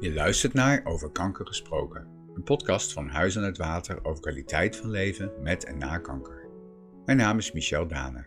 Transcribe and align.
Je 0.00 0.12
luistert 0.12 0.52
naar 0.52 0.80
Over 0.84 1.10
Kanker 1.10 1.46
Gesproken, 1.46 2.06
een 2.34 2.42
podcast 2.42 2.92
van 2.92 3.08
Huis 3.08 3.36
aan 3.36 3.42
het 3.42 3.56
Water 3.56 4.04
over 4.04 4.20
kwaliteit 4.20 4.76
van 4.76 4.90
leven 4.90 5.32
met 5.42 5.64
en 5.64 5.78
na 5.78 5.98
kanker. 5.98 6.48
Mijn 7.04 7.18
naam 7.18 7.38
is 7.38 7.52
Michel 7.52 7.86
Dane. 7.86 8.26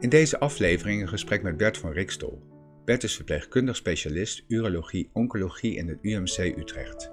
In 0.00 0.08
deze 0.08 0.38
aflevering 0.38 1.02
een 1.02 1.08
gesprek 1.08 1.42
met 1.42 1.56
Bert 1.56 1.78
van 1.78 1.92
Rikstol. 1.92 2.42
Bert 2.84 3.02
is 3.02 3.14
verpleegkundig 3.16 3.76
specialist 3.76 4.44
urologie-oncologie 4.48 5.76
in 5.76 5.88
het 5.88 5.98
UMC 6.02 6.38
Utrecht. 6.38 7.10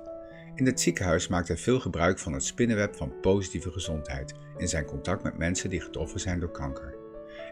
In 0.56 0.66
het 0.66 0.82
ziekenhuis 0.82 1.28
maakt 1.28 1.48
hij 1.48 1.58
veel 1.58 1.80
gebruik 1.80 2.20
van 2.20 2.34
het 2.34 2.44
spinnenweb 2.44 2.96
van 2.96 3.20
positieve 3.22 3.72
gezondheid 3.72 4.34
in 4.58 4.68
zijn 4.68 4.86
contact 4.86 5.24
met 5.24 5.38
mensen 5.38 5.70
die 5.70 5.82
getroffen 5.82 6.20
zijn 6.20 6.40
door 6.40 6.52
kanker. 6.52 6.96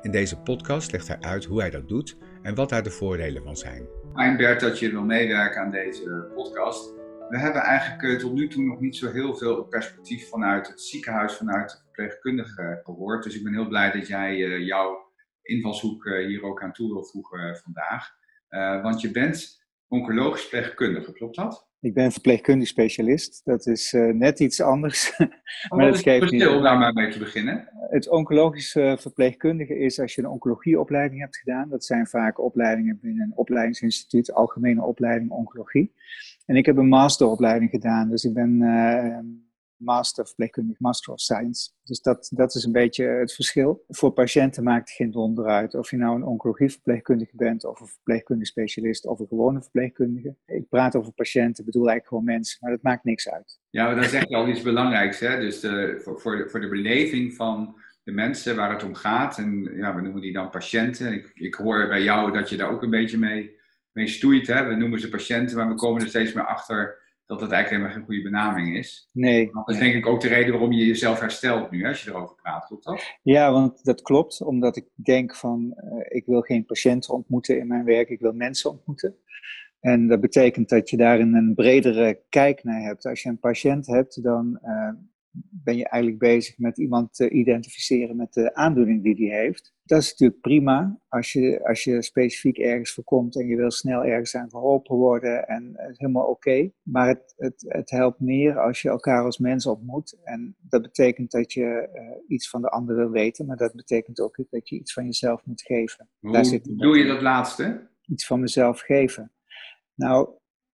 In 0.02 0.12
deze 0.12 0.38
podcast 0.38 0.92
legt 0.92 1.08
hij 1.08 1.20
uit 1.20 1.46
hoe 1.46 1.60
hij 1.60 1.70
dat 1.70 1.88
doet 1.88 2.18
en 2.42 2.56
wat 2.56 2.70
daar 2.70 2.84
de 2.84 2.92
voordelen 2.92 3.44
van 3.44 3.58
zijn. 3.58 3.88
Fijn 4.14 4.38
Bert 4.38 4.60
dat 4.60 4.80
je 4.80 4.92
wil 4.92 5.04
meewerken 5.04 5.62
aan 5.62 5.72
deze 5.72 6.32
podcast. 6.36 6.94
We 7.30 7.38
hebben 7.40 7.62
eigenlijk 7.62 8.04
eh, 8.04 8.20
tot 8.20 8.34
nu 8.34 8.48
toe 8.48 8.64
nog 8.64 8.80
niet 8.80 8.96
zo 8.96 9.12
heel 9.12 9.36
veel 9.36 9.64
perspectief 9.64 10.30
vanuit 10.30 10.68
het 10.68 10.82
ziekenhuis, 10.82 11.34
vanuit 11.34 11.70
de 11.70 11.78
verpleegkundige 11.78 12.82
gehoord. 12.84 13.24
Dus 13.24 13.36
ik 13.36 13.44
ben 13.44 13.54
heel 13.54 13.68
blij 13.68 13.92
dat 13.92 14.08
jij 14.08 14.38
uh, 14.38 14.66
jouw 14.66 15.12
invalshoek 15.42 16.06
uh, 16.06 16.26
hier 16.28 16.44
ook 16.44 16.64
aan 16.64 16.74
toe 16.74 16.94
wil 16.94 17.04
voegen 17.04 17.58
vandaag. 17.58 18.12
want 18.82 19.02
je 19.02 19.12
bent 19.12 19.66
oncologisch 19.88 20.42
verpleegkundige, 20.42 21.14
klopt 21.14 21.36
dat? 21.36 21.73
Ik 21.84 21.94
ben 21.94 22.12
verpleegkundig 22.12 22.68
specialist. 22.68 23.42
Dat 23.44 23.68
is 23.68 23.94
uh, 23.94 24.14
net 24.14 24.40
iets 24.40 24.62
anders. 24.62 25.12
Oh, 25.70 25.78
maar 25.78 25.92
dat 25.92 26.00
geeft 26.00 26.32
niet. 26.32 26.48
Om 26.48 26.62
daar 26.62 26.78
maar 26.78 26.94
mee 26.94 27.12
te 27.12 27.20
beginnen. 27.20 27.70
Het 27.90 28.10
oncologische 28.10 28.98
verpleegkundige 29.00 29.78
is 29.78 30.00
als 30.00 30.16
je 30.16 30.22
een 30.22 30.30
oncologieopleiding 30.30 31.22
hebt 31.22 31.38
gedaan. 31.38 31.70
Dat 31.70 31.86
zijn 31.86 32.08
vaak 32.08 32.40
opleidingen 32.40 33.00
binnen 33.02 33.26
een 33.26 33.38
opleidingsinstituut, 33.38 34.34
algemene 34.34 34.84
opleiding 34.84 35.32
oncologie. 35.32 35.94
En 36.46 36.56
ik 36.56 36.66
heb 36.66 36.78
een 36.78 36.88
masteropleiding 36.88 37.70
gedaan. 37.70 38.10
Dus 38.10 38.24
ik 38.24 38.34
ben 38.34 38.62
uh, 38.62 39.18
master 39.84 40.26
verpleegkundig, 40.26 40.80
master 40.80 41.14
of 41.14 41.20
science. 41.20 41.72
Dus 41.84 42.02
dat, 42.02 42.30
dat 42.34 42.56
is 42.56 42.64
een 42.64 42.72
beetje 42.72 43.06
het 43.06 43.34
verschil. 43.34 43.84
Voor 43.88 44.12
patiënten 44.12 44.64
maakt 44.64 44.88
het 44.88 44.98
geen 44.98 45.12
donder 45.12 45.46
uit 45.46 45.76
of 45.76 45.90
je 45.90 45.98
nou 45.98 46.16
een 46.16 46.26
oncologieverpleegkundige 46.26 47.36
bent 47.36 47.66
of 47.66 47.80
een 47.80 47.88
verpleegkundige 47.88 48.52
specialist 48.52 49.06
of 49.06 49.20
een 49.20 49.28
gewone 49.28 49.62
verpleegkundige. 49.62 50.36
Ik 50.46 50.70
praat 50.70 50.96
over 50.96 51.14
patiënten, 51.14 51.66
bedoel 51.66 51.90
eigenlijk 51.90 52.08
gewoon 52.08 52.36
mensen, 52.36 52.58
maar 52.62 52.72
dat 52.72 52.84
maakt 52.84 53.04
niks 53.04 53.30
uit. 53.30 53.60
Ja, 53.70 53.86
maar 53.86 53.96
dan 53.96 54.04
zeg 54.04 54.28
je 54.28 54.36
al 54.36 54.48
iets 54.48 54.62
belangrijks, 54.62 55.20
hè? 55.20 55.40
Dus 55.40 55.60
voor, 56.04 56.22
voor, 56.22 56.38
de, 56.38 56.50
voor 56.50 56.62
de 56.62 56.70
beleving 56.70 57.34
van 57.34 57.76
de 58.04 58.12
mensen 58.12 58.56
waar 58.56 58.72
het 58.72 58.84
om 58.84 58.96
gaat. 58.96 59.38
En 59.38 59.70
ja, 59.76 59.96
we 59.96 60.02
noemen 60.02 60.22
die 60.22 60.34
dan 60.34 60.50
patiënten. 60.50 61.14
Ik, 61.14 61.32
ik 61.34 61.56
hoor 61.56 61.88
bij 61.88 62.04
jou 62.04 62.32
dat 62.32 62.50
je 62.50 62.58
daar 62.58 62.72
ook 62.72 62.84
een 62.84 62.90
beetje 62.90 63.18
mee, 63.18 63.60
mee 63.92 64.08
stoeit. 64.08 64.48
Hè? 64.48 64.68
We 64.68 64.76
noemen 64.76 65.00
ze 65.00 65.10
patiënten, 65.10 65.58
maar 65.58 65.68
we 65.68 65.76
komen 65.76 66.02
er 66.02 66.08
steeds 66.08 66.34
meer 66.34 66.46
achter 66.46 67.02
dat 67.26 67.42
het 67.42 67.52
eigenlijk 67.52 67.70
helemaal 67.70 67.92
geen 67.92 68.06
goede 68.06 68.30
benaming 68.30 68.78
is. 68.78 69.10
Nee. 69.12 69.50
Dat 69.54 69.70
is 69.70 69.78
denk 69.78 69.94
ik 69.94 70.08
ook 70.08 70.22
de 70.22 70.28
reden 70.28 70.52
waarom 70.52 70.72
je 70.72 70.86
jezelf 70.86 71.20
herstelt 71.20 71.72
nu, 71.72 71.88
als 71.88 72.04
je 72.04 72.10
erover 72.10 72.36
praat, 72.36 72.66
klopt 72.66 72.84
dat? 72.84 73.18
Ja, 73.22 73.52
want 73.52 73.84
dat 73.84 74.02
klopt, 74.02 74.42
omdat 74.42 74.76
ik 74.76 74.86
denk 74.96 75.36
van, 75.36 75.74
uh, 75.76 76.06
ik 76.08 76.26
wil 76.26 76.42
geen 76.42 76.66
patiënten 76.66 77.14
ontmoeten 77.14 77.60
in 77.60 77.68
mijn 77.68 77.86
werk, 77.86 78.10
ik 78.10 78.20
wil 78.20 78.34
mensen 78.34 78.70
ontmoeten. 78.70 79.16
En 79.80 80.08
dat 80.08 80.20
betekent 80.20 80.70
dat 80.70 80.90
je 80.90 80.98
daar 80.98 81.20
een 81.20 81.54
bredere 81.56 82.22
kijk 82.30 82.64
naar 82.64 82.82
hebt. 82.82 83.06
Als 83.06 83.24
je 83.24 83.30
een 83.30 83.40
patiënt 83.40 83.88
hebt, 83.88 84.24
dan 84.24 84.60
uh, 84.64 84.90
ben 85.36 85.78
je 85.78 85.90
eigenlijk 85.90 86.22
bezig 86.22 86.58
met 86.58 86.78
iemand 86.78 87.14
te 87.14 87.30
identificeren 87.30 88.16
met 88.16 88.34
de 88.34 88.56
aandoening 88.56 89.04
die 89.04 89.16
die 89.16 89.32
heeft. 89.32 89.74
Dat 89.84 90.02
is 90.02 90.12
natuurlijk 90.12 90.42
prima 90.42 91.00
als 91.08 91.32
je, 91.32 91.68
als 91.68 91.84
je 91.84 92.02
specifiek 92.02 92.58
ergens 92.58 92.94
voorkomt 92.94 93.36
en 93.36 93.48
je 93.48 93.56
wil 93.56 93.72
snel 93.72 94.04
ergens 94.04 94.36
aan 94.36 94.50
geholpen 94.50 94.96
worden 94.96 95.48
en 95.48 95.72
het 95.76 95.92
is 95.92 95.98
helemaal 95.98 96.28
oké. 96.28 96.72
Maar 96.84 97.08
het, 97.08 97.34
het, 97.38 97.66
het 97.68 97.90
helpt 97.90 98.20
meer 98.20 98.60
als 98.60 98.82
je 98.82 98.90
elkaar 98.90 99.24
als 99.24 99.38
mens 99.38 99.66
ontmoet. 99.66 100.20
En 100.24 100.56
dat 100.60 100.82
betekent 100.82 101.32
dat 101.32 101.54
je 101.54 101.90
uh, 101.94 102.02
iets 102.28 102.50
van 102.50 102.62
de 102.62 102.70
ander 102.70 102.96
wil 102.96 103.10
weten, 103.10 103.46
maar 103.46 103.58
dat 103.58 103.74
betekent 103.74 104.20
ook 104.20 104.36
dat 104.50 104.70
je 104.70 104.76
iets 104.76 104.94
van 104.94 105.06
jezelf 105.06 105.46
moet 105.46 105.62
geven. 105.62 106.10
Hoe 106.20 106.32
Daar 106.32 106.46
zit 106.46 106.78
doe 106.78 106.98
je 106.98 107.06
dat 107.06 107.22
laatste? 107.22 107.90
Iets 108.06 108.26
van 108.26 108.40
mezelf 108.40 108.80
geven. 108.80 109.32
Nou, 109.96 110.30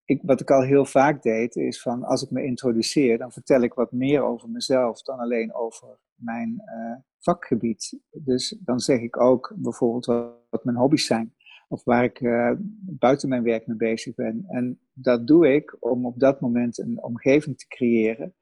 ik, 0.09 0.21
wat 0.23 0.41
ik 0.41 0.51
al 0.51 0.61
heel 0.61 0.85
vaak 0.85 1.21
deed, 1.21 1.55
is 1.55 1.81
van 1.81 2.03
als 2.03 2.23
ik 2.23 2.29
me 2.29 2.43
introduceer, 2.43 3.17
dan 3.17 3.31
vertel 3.31 3.61
ik 3.61 3.73
wat 3.73 3.91
meer 3.91 4.21
over 4.23 4.49
mezelf 4.49 5.01
dan 5.01 5.19
alleen 5.19 5.53
over 5.53 5.99
mijn 6.15 6.61
uh, 6.65 6.95
vakgebied. 7.19 7.99
Dus 8.11 8.57
dan 8.59 8.79
zeg 8.79 8.99
ik 8.99 9.19
ook 9.19 9.53
bijvoorbeeld 9.55 10.05
wat, 10.49 10.63
mijn 10.63 10.77
hobby's 10.77 11.05
zijn. 11.05 11.33
Of 11.67 11.83
waar 11.83 12.03
ik 12.03 12.19
uh, 12.19 12.51
buiten 12.81 13.29
mijn 13.29 13.43
werk 13.43 13.67
mee 13.67 13.77
bezig 13.77 14.15
ben. 14.15 14.45
En 14.47 14.79
dat 14.93 15.27
doe 15.27 15.53
ik 15.53 15.75
om 15.79 16.05
op 16.05 16.19
dat 16.19 16.41
moment 16.41 16.77
een 16.77 17.03
omgeving 17.03 17.57
te 17.57 17.67
creëren. 17.67 18.33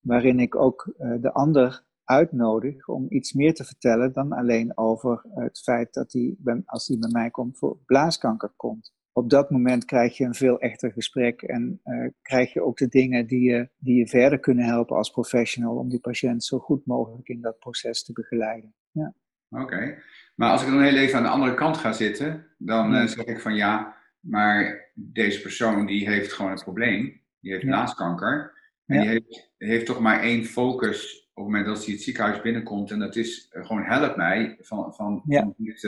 Waarin 0.00 0.40
ik 0.40 0.54
ook 0.56 0.94
uh, 0.98 1.14
de 1.20 1.32
ander 1.32 1.84
uitnodig 2.04 2.88
om 2.88 3.06
iets 3.08 3.32
meer 3.32 3.54
te 3.54 3.64
vertellen 3.64 4.12
dan 4.12 4.32
alleen 4.32 4.78
over 4.78 5.24
het 5.34 5.58
feit 5.58 5.94
dat 5.94 6.12
hij, 6.12 6.36
als 6.64 6.86
hij 6.86 6.98
bij 6.98 7.10
mij 7.12 7.30
komt, 7.30 7.58
voor 7.58 7.78
blaaskanker 7.86 8.52
komt 8.56 8.92
op 9.12 9.30
dat 9.30 9.50
moment 9.50 9.84
krijg 9.84 10.16
je 10.16 10.24
een 10.24 10.34
veel 10.34 10.60
echter 10.60 10.92
gesprek 10.92 11.42
en 11.42 11.80
uh, 11.84 12.08
krijg 12.22 12.52
je 12.52 12.62
ook 12.62 12.78
de 12.78 12.88
dingen 12.88 13.26
die 13.26 13.50
je, 13.50 13.68
die 13.78 13.98
je 13.98 14.08
verder 14.08 14.38
kunnen 14.38 14.64
helpen 14.64 14.96
als 14.96 15.10
professional 15.10 15.76
om 15.76 15.88
die 15.88 16.00
patiënt 16.00 16.44
zo 16.44 16.58
goed 16.58 16.86
mogelijk 16.86 17.28
in 17.28 17.40
dat 17.40 17.58
proces 17.58 18.04
te 18.04 18.12
begeleiden. 18.12 18.74
Ja. 18.90 19.14
Oké, 19.48 19.98
maar 20.34 20.50
als 20.50 20.62
ik 20.62 20.68
dan 20.68 20.82
heel 20.82 20.96
even 20.96 21.16
aan 21.16 21.22
de 21.22 21.28
andere 21.28 21.54
kant 21.54 21.76
ga 21.76 21.92
zitten, 21.92 22.46
dan 22.58 22.94
uh, 22.94 23.06
zeg 23.06 23.24
ik 23.24 23.40
van 23.40 23.54
ja, 23.54 23.96
maar 24.20 24.90
deze 24.94 25.40
persoon 25.40 25.86
die 25.86 26.08
heeft 26.08 26.32
gewoon 26.32 26.50
een 26.50 26.62
probleem, 26.62 27.20
die 27.40 27.52
heeft 27.52 27.64
blaaskanker 27.64 28.60
en 28.86 28.96
ja. 28.96 29.02
die 29.02 29.10
heeft, 29.10 29.52
heeft 29.56 29.86
toch 29.86 30.00
maar 30.00 30.20
één 30.20 30.44
focus 30.44 31.20
op 31.34 31.44
het 31.44 31.52
moment 31.52 31.66
dat 31.66 31.84
hij 31.84 31.94
het 31.94 32.02
ziekenhuis 32.02 32.40
binnenkomt 32.40 32.90
en 32.90 32.98
dat 32.98 33.16
is 33.16 33.50
uh, 33.52 33.66
gewoon 33.66 33.82
help 33.82 34.16
mij 34.16 34.58
van, 34.60 34.94
van, 34.94 35.22
ja. 35.26 35.40
van, 35.40 35.54
dit, 35.56 35.80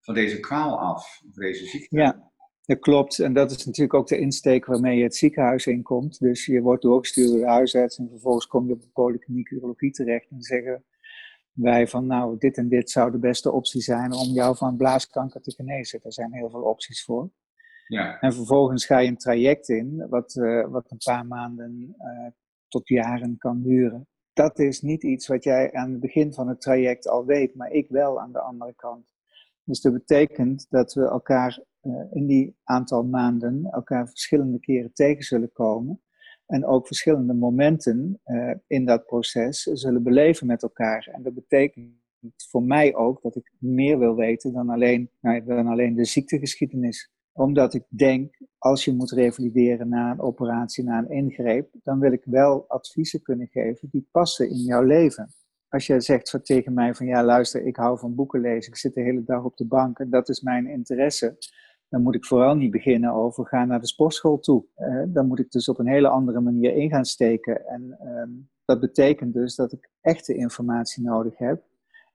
van 0.00 0.14
deze 0.14 0.40
kwaal 0.40 0.78
af, 0.78 1.22
of 1.28 1.34
deze 1.34 1.66
ziekte. 1.66 1.96
Ja. 1.96 2.32
Dat 2.66 2.78
klopt. 2.78 3.18
En 3.18 3.32
dat 3.32 3.50
is 3.50 3.66
natuurlijk 3.66 3.94
ook 3.94 4.08
de 4.08 4.18
insteek 4.18 4.66
waarmee 4.66 4.96
je 4.96 5.02
het 5.02 5.16
ziekenhuis 5.16 5.66
inkomt. 5.66 6.18
Dus 6.18 6.46
je 6.46 6.60
wordt 6.60 6.82
doorgestuurd 6.82 7.28
door 7.28 7.38
de 7.38 7.46
huisarts 7.46 7.98
en 7.98 8.08
vervolgens 8.08 8.46
kom 8.46 8.66
je 8.66 8.72
op 8.72 8.80
de 8.80 8.88
polykliniek 8.92 9.50
urologie 9.50 9.90
terecht 9.90 10.30
en 10.30 10.42
zeggen 10.42 10.84
wij 11.52 11.88
van 11.88 12.06
nou, 12.06 12.38
dit 12.38 12.56
en 12.56 12.68
dit 12.68 12.90
zou 12.90 13.10
de 13.10 13.18
beste 13.18 13.52
optie 13.52 13.80
zijn 13.80 14.12
om 14.12 14.28
jou 14.28 14.56
van 14.56 14.76
blaaskanker 14.76 15.40
te 15.40 15.52
genezen. 15.52 16.00
Er 16.02 16.12
zijn 16.12 16.32
heel 16.32 16.50
veel 16.50 16.62
opties 16.62 17.04
voor. 17.04 17.30
Ja. 17.88 18.20
En 18.20 18.32
vervolgens 18.32 18.86
ga 18.86 18.98
je 18.98 19.08
een 19.08 19.16
traject 19.16 19.68
in, 19.68 20.06
wat, 20.08 20.34
uh, 20.34 20.66
wat 20.66 20.90
een 20.90 20.98
paar 21.04 21.26
maanden 21.26 21.94
uh, 21.98 22.26
tot 22.68 22.88
jaren 22.88 23.38
kan 23.38 23.62
duren. 23.62 24.08
Dat 24.32 24.58
is 24.58 24.80
niet 24.80 25.02
iets 25.02 25.26
wat 25.26 25.44
jij 25.44 25.72
aan 25.72 25.90
het 25.90 26.00
begin 26.00 26.32
van 26.32 26.48
het 26.48 26.60
traject 26.60 27.08
al 27.08 27.24
weet, 27.24 27.54
maar 27.54 27.70
ik 27.70 27.88
wel 27.88 28.20
aan 28.20 28.32
de 28.32 28.40
andere 28.40 28.74
kant. 28.76 29.13
Dus 29.64 29.80
dat 29.80 29.92
betekent 29.92 30.66
dat 30.70 30.94
we 30.94 31.02
elkaar 31.02 31.62
uh, 31.82 32.04
in 32.10 32.26
die 32.26 32.56
aantal 32.64 33.04
maanden 33.04 33.68
elkaar 33.70 34.08
verschillende 34.08 34.58
keren 34.58 34.92
tegen 34.92 35.24
zullen 35.24 35.52
komen. 35.52 36.00
En 36.46 36.66
ook 36.66 36.86
verschillende 36.86 37.34
momenten 37.34 38.20
uh, 38.26 38.54
in 38.66 38.84
dat 38.84 39.06
proces 39.06 39.62
zullen 39.62 40.02
beleven 40.02 40.46
met 40.46 40.62
elkaar. 40.62 41.08
En 41.12 41.22
dat 41.22 41.34
betekent 41.34 42.02
voor 42.50 42.62
mij 42.62 42.94
ook 42.94 43.22
dat 43.22 43.36
ik 43.36 43.52
meer 43.58 43.98
wil 43.98 44.14
weten 44.14 44.52
dan 44.52 44.68
alleen, 44.68 45.10
nou, 45.20 45.44
dan 45.44 45.66
alleen 45.66 45.94
de 45.94 46.04
ziektegeschiedenis. 46.04 47.12
Omdat 47.32 47.74
ik 47.74 47.84
denk, 47.88 48.38
als 48.58 48.84
je 48.84 48.92
moet 48.92 49.10
revalideren 49.10 49.88
na 49.88 50.10
een 50.10 50.20
operatie, 50.20 50.84
na 50.84 50.98
een 50.98 51.10
ingreep, 51.10 51.74
dan 51.82 52.00
wil 52.00 52.12
ik 52.12 52.24
wel 52.24 52.64
adviezen 52.68 53.22
kunnen 53.22 53.48
geven 53.48 53.88
die 53.90 54.08
passen 54.10 54.50
in 54.50 54.62
jouw 54.62 54.82
leven 54.82 55.34
als 55.74 55.86
jij 55.86 56.00
zegt 56.00 56.38
tegen 56.42 56.74
mij 56.74 56.94
van 56.94 57.06
ja, 57.06 57.24
luister, 57.24 57.66
ik 57.66 57.76
hou 57.76 57.98
van 57.98 58.14
boeken 58.14 58.40
lezen, 58.40 58.72
ik 58.72 58.78
zit 58.78 58.94
de 58.94 59.00
hele 59.00 59.24
dag 59.24 59.44
op 59.44 59.56
de 59.56 59.66
bank 59.66 59.98
en 59.98 60.10
dat 60.10 60.28
is 60.28 60.40
mijn 60.40 60.66
interesse, 60.66 61.36
dan 61.88 62.02
moet 62.02 62.14
ik 62.14 62.24
vooral 62.24 62.54
niet 62.54 62.70
beginnen 62.70 63.12
over 63.12 63.46
ga 63.46 63.64
naar 63.64 63.80
de 63.80 63.86
sportschool 63.86 64.38
toe. 64.38 64.64
Uh, 64.78 65.02
dan 65.06 65.26
moet 65.26 65.38
ik 65.38 65.50
dus 65.50 65.68
op 65.68 65.78
een 65.78 65.86
hele 65.86 66.08
andere 66.08 66.40
manier 66.40 66.74
in 66.74 66.90
gaan 66.90 67.04
steken. 67.04 67.66
En 67.66 67.98
um, 68.06 68.48
dat 68.64 68.80
betekent 68.80 69.34
dus 69.34 69.54
dat 69.54 69.72
ik 69.72 69.90
echte 70.00 70.34
informatie 70.34 71.02
nodig 71.02 71.38
heb. 71.38 71.62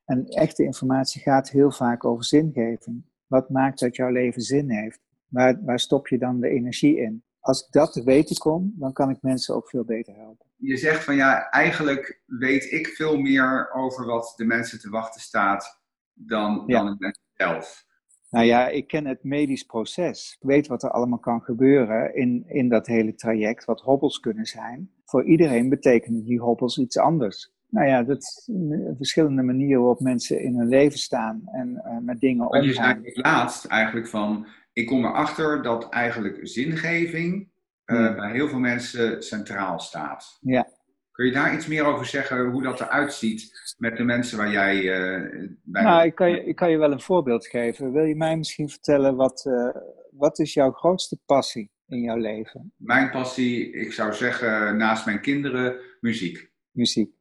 En 0.05 0.25
echte 0.25 0.63
informatie 0.63 1.21
gaat 1.21 1.49
heel 1.49 1.71
vaak 1.71 2.05
over 2.05 2.25
zingeving. 2.25 3.03
Wat 3.27 3.49
maakt 3.49 3.79
dat 3.79 3.95
jouw 3.95 4.09
leven 4.09 4.41
zin 4.41 4.69
heeft? 4.69 4.99
Waar, 5.27 5.63
waar 5.63 5.79
stop 5.79 6.07
je 6.07 6.17
dan 6.17 6.39
de 6.39 6.49
energie 6.49 6.97
in? 6.97 7.23
Als 7.49 7.65
ik 7.65 7.71
dat 7.71 7.93
te 7.93 8.03
weten 8.03 8.37
kom, 8.37 8.73
dan 8.75 8.93
kan 8.93 9.09
ik 9.09 9.17
mensen 9.21 9.55
ook 9.55 9.69
veel 9.69 9.83
beter 9.83 10.15
helpen. 10.15 10.45
Je 10.55 10.77
zegt 10.77 11.03
van 11.03 11.15
ja, 11.15 11.49
eigenlijk 11.49 12.21
weet 12.25 12.71
ik 12.71 12.87
veel 12.87 13.17
meer 13.17 13.71
over 13.73 14.05
wat 14.05 14.33
de 14.35 14.45
mensen 14.45 14.79
te 14.79 14.89
wachten 14.89 15.21
staat 15.21 15.81
dan, 16.13 16.63
ja. 16.65 16.83
dan 16.83 16.95
mensen 16.99 17.23
zelf. 17.33 17.85
Nou 18.29 18.45
ja, 18.45 18.67
ik 18.67 18.87
ken 18.87 19.05
het 19.05 19.23
medisch 19.23 19.63
proces. 19.63 20.37
Ik 20.39 20.47
weet 20.47 20.67
wat 20.67 20.83
er 20.83 20.91
allemaal 20.91 21.19
kan 21.19 21.41
gebeuren 21.41 22.15
in, 22.15 22.43
in 22.47 22.69
dat 22.69 22.87
hele 22.87 23.15
traject, 23.15 23.65
wat 23.65 23.81
hobbels 23.81 24.19
kunnen 24.19 24.45
zijn. 24.45 24.91
Voor 25.05 25.25
iedereen 25.25 25.69
betekenen 25.69 26.23
die 26.23 26.39
hobbels 26.39 26.77
iets 26.77 26.97
anders. 26.97 27.51
Nou 27.69 27.87
ja, 27.87 28.03
dat 28.03 28.49
verschillende 28.97 29.41
manieren 29.41 29.79
waarop 29.79 29.99
mensen 29.99 30.41
in 30.41 30.55
hun 30.55 30.67
leven 30.67 30.99
staan 30.99 31.41
en 31.45 31.81
uh, 31.85 31.97
met 32.01 32.19
dingen 32.19 32.45
omgaan. 32.45 32.61
Maar 32.61 33.05
je 33.05 33.11
zei 33.11 33.21
laatst 33.21 33.65
eigenlijk 33.65 34.07
van, 34.07 34.47
ik 34.79 34.87
kom 34.87 35.05
erachter 35.05 35.61
dat 35.61 35.89
eigenlijk 35.89 36.39
zingeving 36.41 37.51
uh, 37.85 38.15
bij 38.15 38.31
heel 38.31 38.47
veel 38.47 38.59
mensen 38.59 39.23
centraal 39.23 39.79
staat. 39.79 40.37
Ja. 40.41 40.67
Kun 41.11 41.25
je 41.25 41.31
daar 41.31 41.53
iets 41.53 41.67
meer 41.67 41.85
over 41.85 42.05
zeggen, 42.05 42.49
hoe 42.49 42.63
dat 42.63 42.81
eruit 42.81 43.13
ziet 43.13 43.51
met 43.77 43.97
de 43.97 44.03
mensen 44.03 44.37
waar 44.37 44.51
jij 44.51 44.75
uh, 44.75 45.47
bij 45.63 45.83
Nou, 45.83 46.05
ik 46.05 46.15
kan, 46.15 46.29
je, 46.29 46.43
ik 46.43 46.55
kan 46.55 46.71
je 46.71 46.77
wel 46.77 46.91
een 46.91 47.01
voorbeeld 47.01 47.47
geven. 47.47 47.91
Wil 47.91 48.03
je 48.03 48.15
mij 48.15 48.37
misschien 48.37 48.69
vertellen, 48.69 49.15
wat, 49.15 49.45
uh, 49.45 49.75
wat 50.11 50.39
is 50.39 50.53
jouw 50.53 50.71
grootste 50.71 51.19
passie 51.25 51.71
in 51.87 52.01
jouw 52.01 52.17
leven? 52.17 52.73
Mijn 52.75 53.09
passie, 53.09 53.71
ik 53.71 53.93
zou 53.93 54.13
zeggen, 54.13 54.77
naast 54.77 55.05
mijn 55.05 55.21
kinderen, 55.21 55.79
muziek. 55.99 56.51
Muziek. 56.71 57.11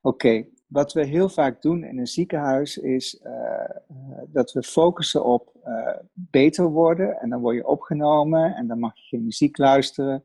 Oké, 0.00 0.46
wat 0.70 0.92
we 0.92 1.06
heel 1.06 1.28
vaak 1.28 1.62
doen 1.62 1.84
in 1.84 1.98
een 1.98 2.06
ziekenhuis 2.06 2.78
is 2.78 3.20
uh, 3.24 3.32
dat 4.26 4.52
we 4.52 4.62
focussen 4.62 5.24
op 5.24 5.52
uh, 5.66 5.96
beter 6.12 6.64
worden. 6.64 7.20
En 7.20 7.30
dan 7.30 7.40
word 7.40 7.56
je 7.56 7.66
opgenomen 7.66 8.54
en 8.54 8.66
dan 8.66 8.78
mag 8.78 8.96
je 8.96 9.02
geen 9.02 9.24
muziek 9.24 9.58
luisteren. 9.58 10.24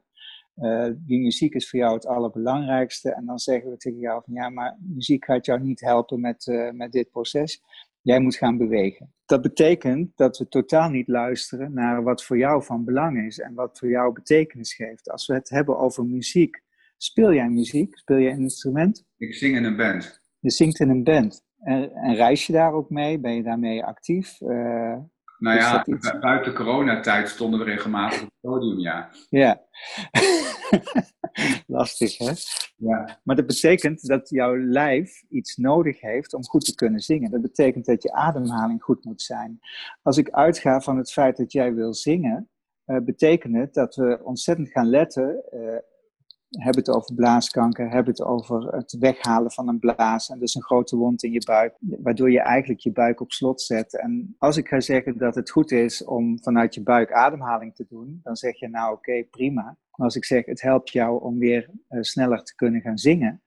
Die 0.95 1.19
muziek 1.19 1.53
is 1.53 1.69
voor 1.69 1.79
jou 1.79 1.93
het 1.93 2.05
allerbelangrijkste. 2.05 3.13
En 3.13 3.25
dan 3.25 3.39
zeggen 3.39 3.69
we 3.69 3.77
tegen 3.77 3.99
jou 3.99 4.21
van 4.25 4.33
ja, 4.33 4.49
maar 4.49 4.77
muziek 4.79 5.25
gaat 5.25 5.45
jou 5.45 5.61
niet 5.61 5.81
helpen 5.81 6.19
met, 6.19 6.69
met 6.73 6.91
dit 6.91 7.09
proces. 7.09 7.61
Jij 8.01 8.19
moet 8.19 8.35
gaan 8.35 8.57
bewegen. 8.57 9.13
Dat 9.25 9.41
betekent 9.41 10.11
dat 10.15 10.37
we 10.37 10.47
totaal 10.47 10.89
niet 10.89 11.07
luisteren 11.07 11.73
naar 11.73 12.03
wat 12.03 12.23
voor 12.23 12.37
jou 12.37 12.63
van 12.63 12.85
belang 12.85 13.25
is 13.25 13.39
en 13.39 13.53
wat 13.53 13.77
voor 13.77 13.89
jou 13.89 14.13
betekenis 14.13 14.73
geeft. 14.73 15.09
Als 15.09 15.27
we 15.27 15.33
het 15.33 15.49
hebben 15.49 15.77
over 15.77 16.05
muziek, 16.05 16.61
speel 16.97 17.33
jij 17.33 17.49
muziek? 17.49 17.97
Speel 17.97 18.17
je 18.17 18.29
een 18.29 18.41
instrument? 18.41 19.05
Ik 19.17 19.33
zing 19.33 19.55
in 19.55 19.63
een 19.63 19.75
band. 19.75 20.23
Je 20.45 20.51
zingt 20.51 20.79
in 20.79 20.89
een 20.89 21.03
band. 21.03 21.43
En, 21.59 21.91
en 21.91 22.15
reis 22.15 22.47
je 22.47 22.53
daar 22.53 22.73
ook 22.73 22.89
mee? 22.89 23.19
Ben 23.19 23.35
je 23.35 23.43
daarmee 23.43 23.83
actief? 23.83 24.41
Uh, 24.41 24.97
nou 25.37 25.57
ja, 25.57 25.85
iets... 25.85 26.19
buiten 26.19 26.53
coronatijd 26.53 27.29
stonden 27.29 27.59
we 27.59 27.65
regelmatig 27.65 28.21
op 28.21 28.27
het 28.27 28.51
podium, 28.51 28.79
ja. 28.79 29.09
Ja. 29.29 29.61
Lastig, 31.77 32.17
hè? 32.17 32.31
Ja. 32.75 33.19
Maar 33.23 33.35
dat 33.35 33.45
betekent 33.45 34.07
dat 34.07 34.29
jouw 34.29 34.57
lijf 34.57 35.23
iets 35.29 35.55
nodig 35.55 36.01
heeft 36.01 36.33
om 36.33 36.45
goed 36.45 36.65
te 36.65 36.75
kunnen 36.75 36.99
zingen. 36.99 37.31
Dat 37.31 37.41
betekent 37.41 37.85
dat 37.85 38.03
je 38.03 38.13
ademhaling 38.13 38.83
goed 38.83 39.05
moet 39.05 39.21
zijn. 39.21 39.59
Als 40.01 40.17
ik 40.17 40.29
uitga 40.29 40.81
van 40.81 40.97
het 40.97 41.11
feit 41.11 41.37
dat 41.37 41.51
jij 41.51 41.73
wil 41.73 41.93
zingen, 41.93 42.49
uh, 42.85 42.99
betekent 42.99 43.55
het 43.55 43.73
dat 43.73 43.95
we 43.95 44.19
ontzettend 44.23 44.69
gaan 44.69 44.89
letten 44.89 45.43
uh, 45.53 45.77
hebben 46.63 46.83
het 46.83 46.95
over 46.95 47.15
blaaskanker, 47.15 47.89
hebben 47.89 48.13
het 48.13 48.23
over 48.23 48.75
het 48.75 48.95
weghalen 48.99 49.51
van 49.51 49.67
een 49.67 49.79
blaas 49.79 50.29
en 50.29 50.39
dus 50.39 50.55
een 50.55 50.63
grote 50.63 50.95
wond 50.95 51.23
in 51.23 51.31
je 51.31 51.43
buik, 51.45 51.75
waardoor 51.79 52.31
je 52.31 52.39
eigenlijk 52.39 52.79
je 52.79 52.91
buik 52.91 53.21
op 53.21 53.31
slot 53.31 53.61
zet. 53.61 53.99
En 53.99 54.35
als 54.37 54.57
ik 54.57 54.67
ga 54.67 54.79
zeggen 54.79 55.17
dat 55.17 55.35
het 55.35 55.49
goed 55.49 55.71
is 55.71 56.03
om 56.03 56.43
vanuit 56.43 56.73
je 56.73 56.83
buik 56.83 57.11
ademhaling 57.11 57.75
te 57.75 57.85
doen, 57.89 58.19
dan 58.23 58.35
zeg 58.35 58.59
je 58.59 58.69
nou 58.69 58.93
oké, 58.93 59.23
prima. 59.23 59.63
Maar 59.63 60.05
als 60.05 60.15
ik 60.15 60.25
zeg 60.25 60.45
het 60.45 60.61
helpt 60.61 60.91
jou 60.91 61.21
om 61.21 61.39
weer 61.39 61.69
uh, 61.89 62.01
sneller 62.01 62.43
te 62.43 62.55
kunnen 62.55 62.81
gaan 62.81 62.97
zingen, 62.97 63.41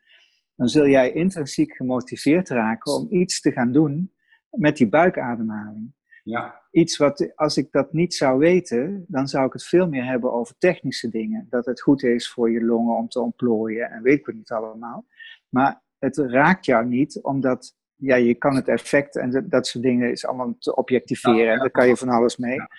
dan 0.54 0.69
zul 0.69 0.87
jij 0.87 1.12
intrinsiek 1.12 1.76
gemotiveerd 1.76 2.49
raken 2.49 2.93
om 2.93 3.06
iets 3.11 3.40
te 3.40 3.52
gaan 3.52 3.72
doen 3.72 4.12
met 4.50 4.76
die 4.76 4.88
buikademhaling. 4.88 5.93
Ja. 6.28 6.62
Iets 6.70 6.96
wat, 6.96 7.32
als 7.34 7.56
ik 7.56 7.72
dat 7.72 7.92
niet 7.92 8.14
zou 8.14 8.38
weten, 8.38 9.04
dan 9.08 9.28
zou 9.28 9.46
ik 9.46 9.52
het 9.52 9.64
veel 9.64 9.88
meer 9.88 10.04
hebben 10.04 10.32
over 10.32 10.54
technische 10.58 11.08
dingen. 11.08 11.46
Dat 11.50 11.66
het 11.66 11.80
goed 11.80 12.02
is 12.02 12.30
voor 12.30 12.50
je 12.50 12.64
longen 12.64 12.96
om 12.96 13.08
te 13.08 13.20
ontplooien 13.20 13.90
en 13.90 14.02
weet 14.02 14.19
ik 14.19 14.26
het 14.26 14.34
niet 14.34 14.50
allemaal. 14.50 15.06
Maar 15.48 15.82
het 15.98 16.16
raakt 16.16 16.64
jou 16.64 16.86
niet, 16.86 17.22
omdat 17.22 17.76
ja, 17.94 18.16
je 18.16 18.34
kan 18.34 18.54
het 18.54 18.69
effect 18.69 19.16
en 19.16 19.46
dat, 19.48 19.66
soort 19.66 19.84
dingen 19.84 20.10
is 20.10 20.26
allemaal 20.26 20.56
te 20.58 20.75
objectiveren. 20.75 21.44
Ja, 21.44 21.52
ja. 21.52 21.58
Daar 21.58 21.70
kan 21.70 21.88
je 21.88 21.96
van 21.96 22.08
alles 22.08 22.36
mee. 22.36 22.54
Ja. 22.54 22.70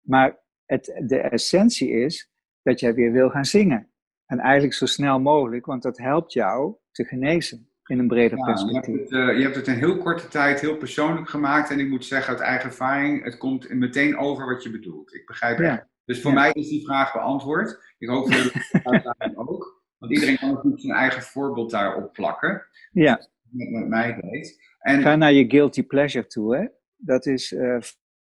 Maar 0.00 0.38
het, 0.64 1.00
de 1.06 1.18
essentie 1.18 1.90
is 1.90 2.30
dat 2.62 2.80
jij 2.80 2.94
weer 2.94 3.12
wil 3.12 3.30
gaan 3.30 3.44
zingen. 3.44 3.90
En 4.26 4.38
eigenlijk 4.38 4.74
zo 4.74 4.86
snel 4.86 5.20
mogelijk, 5.20 5.66
want 5.66 5.82
dat 5.82 5.98
helpt 5.98 6.32
jou 6.32 6.74
te 6.90 7.04
genezen 7.04 7.69
in 7.90 7.98
een 7.98 8.08
breder 8.08 8.38
ja, 8.38 8.44
perspectief. 8.44 8.94
Je 8.94 8.98
hebt, 8.98 9.10
het, 9.10 9.20
uh, 9.20 9.36
je 9.36 9.42
hebt 9.42 9.56
het 9.56 9.66
in 9.66 9.74
heel 9.74 9.98
korte 9.98 10.28
tijd 10.28 10.60
heel 10.60 10.76
persoonlijk 10.76 11.28
gemaakt. 11.28 11.70
En 11.70 11.78
ik 11.78 11.88
moet 11.88 12.04
zeggen, 12.04 12.32
uit 12.32 12.42
eigen 12.42 12.68
ervaring, 12.68 13.24
het 13.24 13.36
komt 13.36 13.68
meteen 13.68 14.18
over 14.18 14.46
wat 14.46 14.62
je 14.62 14.70
bedoelt. 14.70 15.14
Ik 15.14 15.26
begrijp 15.26 15.58
het. 15.58 15.66
Ja. 15.66 15.88
Dus 16.04 16.20
voor 16.20 16.30
ja. 16.30 16.40
mij 16.40 16.50
is 16.52 16.68
die 16.68 16.84
vraag 16.84 17.12
beantwoord. 17.12 17.94
Ik 17.98 18.08
hoop 18.08 18.32
voor 18.32 18.52
de 18.82 19.32
ook. 19.34 19.82
Want 19.98 20.12
iedereen 20.12 20.38
kan 20.38 20.52
natuurlijk 20.52 20.82
zijn 20.82 20.96
eigen 20.96 21.22
voorbeeld 21.22 21.70
daarop 21.70 22.12
plakken. 22.12 22.66
Ja. 22.92 23.28
Met, 23.50 23.70
met 23.70 23.88
mij 23.88 24.20
deed. 24.20 24.60
En, 24.78 25.00
Ga 25.00 25.16
naar 25.16 25.32
je 25.32 25.50
guilty 25.50 25.82
pleasure 25.82 26.26
toe, 26.26 26.56
hè. 26.56 26.66
Dat 26.96 27.26
is 27.26 27.52
uh, 27.52 27.76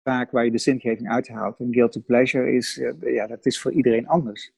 vaak 0.03 0.31
waar 0.31 0.45
je 0.45 0.51
de 0.51 0.59
zingeving 0.59 1.09
uithaalt. 1.09 1.59
En 1.59 1.75
guilty 1.75 2.01
pleasure 2.01 2.53
is, 2.53 2.79
uh, 2.79 3.15
ja, 3.15 3.27
dat 3.27 3.47
is 3.47 3.61
voor 3.61 3.73
iedereen 3.73 4.09
anders. 4.09 4.53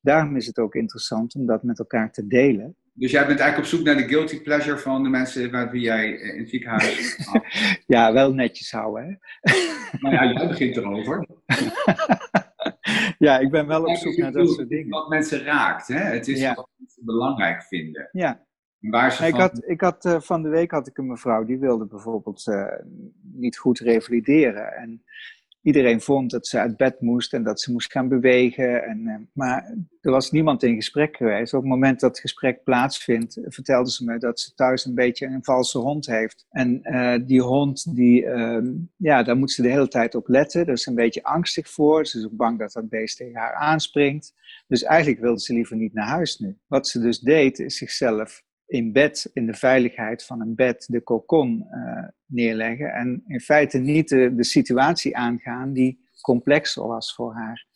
Daarom 0.00 0.36
is 0.36 0.46
het 0.46 0.58
ook 0.58 0.74
interessant 0.74 1.34
om 1.34 1.46
dat 1.46 1.62
met 1.62 1.78
elkaar 1.78 2.12
te 2.12 2.26
delen. 2.26 2.76
Dus 2.92 3.10
jij 3.10 3.26
bent 3.26 3.40
eigenlijk 3.40 3.70
op 3.70 3.76
zoek 3.76 3.86
naar 3.86 3.96
de 3.96 4.08
guilty 4.08 4.42
pleasure 4.42 4.78
van 4.78 5.02
de 5.02 5.08
mensen 5.08 5.50
met 5.50 5.70
wie 5.70 5.80
jij 5.80 6.10
in 6.10 6.38
het 6.38 6.48
ziekenhuis 6.50 7.28
Ja, 7.86 8.12
wel 8.12 8.34
netjes 8.34 8.70
houden, 8.70 9.04
hè? 9.04 9.50
Nou 10.00 10.14
ja, 10.14 10.32
jij 10.32 10.48
begint 10.48 10.76
erover. 10.76 11.26
ja, 13.18 13.38
ik 13.38 13.50
ben 13.50 13.66
wel 13.66 13.84
op 13.84 13.96
zoek 13.96 14.16
naar 14.16 14.32
dat 14.32 14.50
soort 14.50 14.68
dingen. 14.68 14.88
Wat 14.88 15.08
mensen 15.08 15.42
raakt, 15.42 15.88
hè? 15.88 15.98
Het 15.98 16.28
is 16.28 16.40
ja. 16.40 16.54
wat 16.54 16.68
mensen 16.76 17.04
belangrijk 17.04 17.62
vinden. 17.62 18.08
Ja. 18.12 18.46
Waar 18.78 19.12
ze 19.12 19.26
ik, 19.26 19.30
van... 19.30 19.40
had, 19.40 19.62
ik 19.68 19.80
had 19.80 20.04
uh, 20.04 20.20
van 20.20 20.42
de 20.42 20.48
week 20.48 20.70
had 20.70 20.86
ik 20.86 20.98
een 20.98 21.06
mevrouw 21.06 21.44
die 21.44 21.58
wilde 21.58 21.86
bijvoorbeeld 21.86 22.46
uh, 22.46 22.66
niet 23.32 23.58
goed 23.58 23.78
revalideren. 23.78 24.72
En 24.72 25.04
iedereen 25.62 26.00
vond 26.00 26.30
dat 26.30 26.46
ze 26.46 26.58
uit 26.58 26.76
bed 26.76 27.00
moest 27.00 27.32
en 27.32 27.42
dat 27.42 27.60
ze 27.60 27.72
moest 27.72 27.92
gaan 27.92 28.08
bewegen. 28.08 28.84
En, 28.84 28.98
uh, 29.00 29.14
maar 29.32 29.74
er 30.00 30.10
was 30.10 30.30
niemand 30.30 30.62
in 30.62 30.74
gesprek 30.74 31.16
geweest. 31.16 31.54
Op 31.54 31.60
het 31.60 31.70
moment 31.70 32.00
dat 32.00 32.10
het 32.10 32.20
gesprek 32.20 32.64
plaatsvindt, 32.64 33.38
vertelde 33.42 33.90
ze 33.90 34.04
me 34.04 34.18
dat 34.18 34.40
ze 34.40 34.54
thuis 34.54 34.84
een 34.84 34.94
beetje 34.94 35.26
een 35.26 35.44
valse 35.44 35.78
hond 35.78 36.06
heeft. 36.06 36.46
En 36.50 36.80
uh, 36.82 37.14
die 37.26 37.42
hond, 37.42 37.94
die, 37.94 38.22
uh, 38.22 38.58
ja, 38.96 39.22
daar 39.22 39.36
moet 39.36 39.52
ze 39.52 39.62
de 39.62 39.70
hele 39.70 39.88
tijd 39.88 40.14
op 40.14 40.28
letten. 40.28 40.66
Daar 40.66 40.74
is 40.74 40.86
een 40.86 40.94
beetje 40.94 41.22
angstig 41.22 41.68
voor. 41.68 42.06
Ze 42.06 42.18
is 42.18 42.24
ook 42.24 42.36
bang 42.36 42.58
dat 42.58 42.72
dat 42.72 42.88
beest 42.88 43.16
tegen 43.16 43.40
haar 43.40 43.54
aanspringt. 43.54 44.34
Dus 44.66 44.82
eigenlijk 44.82 45.20
wilde 45.20 45.40
ze 45.40 45.52
liever 45.52 45.76
niet 45.76 45.94
naar 45.94 46.08
huis 46.08 46.38
nu. 46.38 46.56
Wat 46.66 46.88
ze 46.88 47.00
dus 47.00 47.18
deed, 47.18 47.58
is 47.58 47.76
zichzelf 47.76 48.42
in 48.70 48.92
bed, 48.92 49.30
in 49.32 49.46
de 49.46 49.54
veiligheid 49.54 50.24
van 50.24 50.40
een 50.40 50.54
bed, 50.54 50.86
de 50.88 51.02
cocon 51.02 51.66
uh, 51.70 52.04
neerleggen. 52.26 52.92
En 52.92 53.24
in 53.26 53.40
feite 53.40 53.78
niet 53.78 54.08
de, 54.08 54.34
de 54.34 54.44
situatie 54.44 55.16
aangaan 55.16 55.72
die 55.72 56.08
complexer 56.20 56.86
was 56.86 57.14
voor 57.14 57.34
haar. 57.34 57.66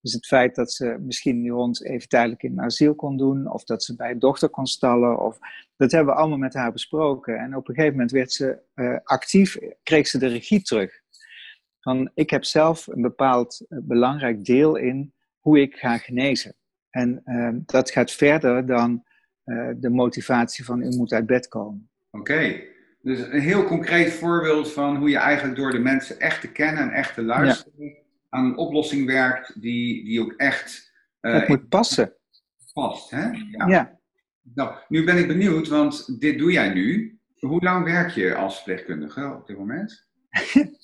Dus 0.00 0.12
het 0.12 0.26
feit 0.26 0.54
dat 0.54 0.72
ze 0.72 0.96
misschien 1.00 1.40
die 1.40 1.52
hond 1.52 1.84
even 1.84 2.08
tijdelijk 2.08 2.42
in 2.42 2.60
asiel 2.60 2.94
kon 2.94 3.16
doen, 3.16 3.50
of 3.50 3.64
dat 3.64 3.84
ze 3.84 3.96
bij 3.96 4.10
een 4.10 4.18
dochter 4.18 4.48
kon 4.48 4.66
stallen, 4.66 5.20
of, 5.20 5.38
dat 5.76 5.92
hebben 5.92 6.14
we 6.14 6.20
allemaal 6.20 6.38
met 6.38 6.54
haar 6.54 6.72
besproken. 6.72 7.38
En 7.38 7.56
op 7.56 7.68
een 7.68 7.74
gegeven 7.74 7.96
moment 7.96 8.10
werd 8.10 8.32
ze 8.32 8.58
uh, 8.74 8.96
actief, 9.04 9.58
kreeg 9.82 10.06
ze 10.06 10.18
de 10.18 10.26
regie 10.26 10.62
terug. 10.62 11.00
Van, 11.80 12.10
ik 12.14 12.30
heb 12.30 12.44
zelf 12.44 12.86
een 12.86 13.02
bepaald 13.02 13.64
uh, 13.68 13.78
belangrijk 13.82 14.44
deel 14.44 14.76
in 14.76 15.14
hoe 15.38 15.60
ik 15.60 15.76
ga 15.76 15.98
genezen. 15.98 16.56
En 16.90 17.22
dat 17.66 17.90
gaat 17.90 18.10
verder 18.10 18.66
dan 18.66 19.04
de 19.76 19.90
motivatie 19.90 20.64
van 20.64 20.82
u 20.82 20.88
moet 20.88 21.12
uit 21.12 21.26
bed 21.26 21.48
komen. 21.48 21.88
Oké, 22.10 22.32
okay. 22.32 22.68
dus 23.02 23.20
een 23.20 23.40
heel 23.40 23.64
concreet 23.64 24.12
voorbeeld 24.12 24.72
van 24.72 24.96
hoe 24.96 25.08
je 25.08 25.16
eigenlijk 25.16 25.56
door 25.56 25.70
de 25.70 25.78
mensen 25.78 26.20
echt 26.20 26.40
te 26.40 26.52
kennen 26.52 26.82
en 26.82 26.90
echt 26.90 27.14
te 27.14 27.22
luisteren 27.22 27.84
ja. 27.84 27.94
aan 28.28 28.44
een 28.44 28.56
oplossing 28.56 29.06
werkt 29.06 29.60
die, 29.60 30.04
die 30.04 30.20
ook 30.20 30.32
echt... 30.32 30.92
Uh, 31.20 31.32
het 31.32 31.48
moet 31.48 31.68
passen. 31.68 32.12
Past, 32.72 33.10
hè? 33.10 33.30
Ja. 33.30 33.66
ja. 33.66 33.98
Nou, 34.54 34.74
nu 34.88 35.04
ben 35.04 35.18
ik 35.18 35.26
benieuwd, 35.26 35.68
want 35.68 36.20
dit 36.20 36.38
doe 36.38 36.52
jij 36.52 36.72
nu. 36.72 37.18
Hoe 37.38 37.62
lang 37.62 37.84
werk 37.84 38.10
je 38.10 38.34
als 38.34 38.54
verpleegkundige 38.54 39.34
op 39.40 39.46
dit 39.46 39.58
moment? 39.58 40.08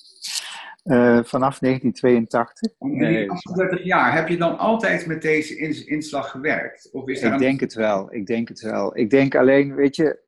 Uh, 0.89 1.25
vanaf 1.25 1.59
1982. 1.59 2.73
Nee, 2.79 3.31
38 3.31 3.85
jaar. 3.85 4.15
Heb 4.15 4.29
je 4.29 4.37
dan 4.37 4.59
altijd 4.59 5.07
met 5.07 5.23
deze 5.23 5.87
inslag 5.87 6.31
gewerkt? 6.31 6.89
Of 6.93 7.09
is 7.09 7.23
ik 7.23 7.33
een... 7.33 7.39
denk 7.39 7.61
het 7.61 7.75
wel. 7.75 8.15
Ik 8.15 8.27
denk 8.27 8.49
het 8.49 8.61
wel. 8.61 8.99
Ik 8.99 9.11
denk 9.11 9.35
alleen, 9.35 9.75
weet 9.75 9.97
je, 9.97 10.19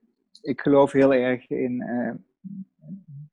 ik 0.42 0.60
geloof 0.60 0.92
heel 0.92 1.14
erg 1.14 1.50
in 1.50 1.82
uh, 1.82 2.10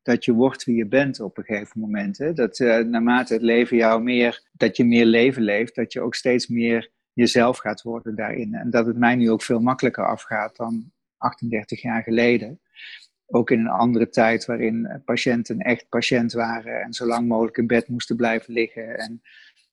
dat 0.02 0.26
je 0.26 0.34
wordt 0.34 0.64
wie 0.64 0.76
je 0.76 0.88
bent 0.88 1.20
op 1.20 1.38
een 1.38 1.44
gegeven 1.44 1.80
moment. 1.80 2.18
Hè? 2.18 2.34
Dat 2.34 2.60
uh, 2.60 2.78
naarmate 2.78 3.34
het 3.34 3.42
leven 3.42 3.78
jou 3.78 4.04
meer, 4.04 4.44
dat 4.52 4.78
je 4.78 4.86
meer 4.86 5.06
leven 5.06 5.42
leeft, 5.42 5.76
dat 5.76 5.94
je 5.94 6.02
ook 6.02 6.16
steeds 6.16 6.48
meer 6.48 6.90
jezelf 7.14 7.58
gaat 7.58 7.82
worden 7.82 8.16
daarin. 8.16 8.54
En 8.54 8.70
dat 8.70 8.86
het 8.86 8.98
mij 8.98 9.16
nu 9.16 9.32
ook 9.32 9.42
veel 9.42 9.60
makkelijker 9.60 10.08
afgaat 10.08 10.56
dan 10.56 10.92
38 11.18 11.82
jaar 11.82 12.04
geleden 12.04 12.60
ook 13.28 13.52
in 13.52 13.60
een 13.60 13.68
andere 13.68 14.10
tijd 14.10 14.46
waarin 14.46 15.02
patiënten 15.06 15.60
echt 15.60 15.90
patiënt 15.90 16.34
waren 16.34 16.82
en 16.82 16.94
zo 16.94 17.06
lang 17.06 17.28
mogelijk 17.28 17.58
in 17.58 17.68
bed 17.68 17.88
moesten 17.88 18.16
blijven 18.16 18.54
liggen 18.54 18.98
en 18.98 19.22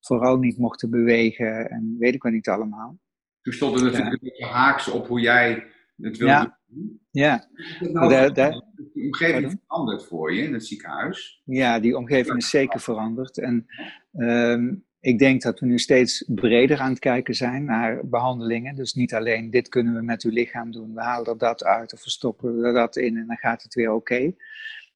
vooral 0.00 0.38
niet 0.38 0.58
mochten 0.58 0.90
bewegen 0.90 1.70
en 1.70 1.96
weet 1.98 2.14
ik 2.14 2.22
wel 2.22 2.32
niet 2.32 2.48
allemaal. 2.48 2.98
Toen 3.40 3.52
stond 3.52 3.76
er 3.76 3.84
natuurlijk 3.84 4.06
ja. 4.06 4.12
een 4.12 4.18
beetje 4.22 4.46
haaks 4.46 4.88
op 4.88 5.06
hoe 5.06 5.20
jij 5.20 5.66
het 5.96 6.16
wilde 6.16 6.32
ja. 6.32 6.60
doen. 6.66 7.00
Ja. 7.10 7.48
Nou, 7.80 8.08
de, 8.08 8.32
de, 8.32 8.62
de 8.92 9.02
omgeving 9.04 9.60
veranderd 9.66 10.04
voor 10.04 10.34
je 10.34 10.42
in 10.42 10.52
het 10.52 10.66
ziekenhuis? 10.66 11.42
Ja, 11.44 11.80
die 11.80 11.96
omgeving 11.96 12.36
is 12.36 12.50
zeker 12.50 12.80
veranderd. 12.80 13.38
En 13.38 13.66
um, 14.12 14.84
ik 15.04 15.18
denk 15.18 15.42
dat 15.42 15.60
we 15.60 15.66
nu 15.66 15.78
steeds 15.78 16.24
breder 16.26 16.78
aan 16.78 16.90
het 16.90 16.98
kijken 16.98 17.34
zijn 17.34 17.64
naar 17.64 18.06
behandelingen. 18.06 18.74
Dus 18.74 18.94
niet 18.94 19.14
alleen 19.14 19.50
dit 19.50 19.68
kunnen 19.68 19.94
we 19.94 20.02
met 20.02 20.22
uw 20.22 20.30
lichaam 20.30 20.72
doen, 20.72 20.94
we 20.94 21.00
halen 21.00 21.26
er 21.26 21.38
dat 21.38 21.64
uit 21.64 21.92
of 21.92 22.04
we 22.04 22.10
stoppen 22.10 22.64
er 22.64 22.72
dat 22.72 22.96
in 22.96 23.16
en 23.16 23.26
dan 23.26 23.36
gaat 23.36 23.62
het 23.62 23.74
weer 23.74 23.92
oké. 23.92 24.34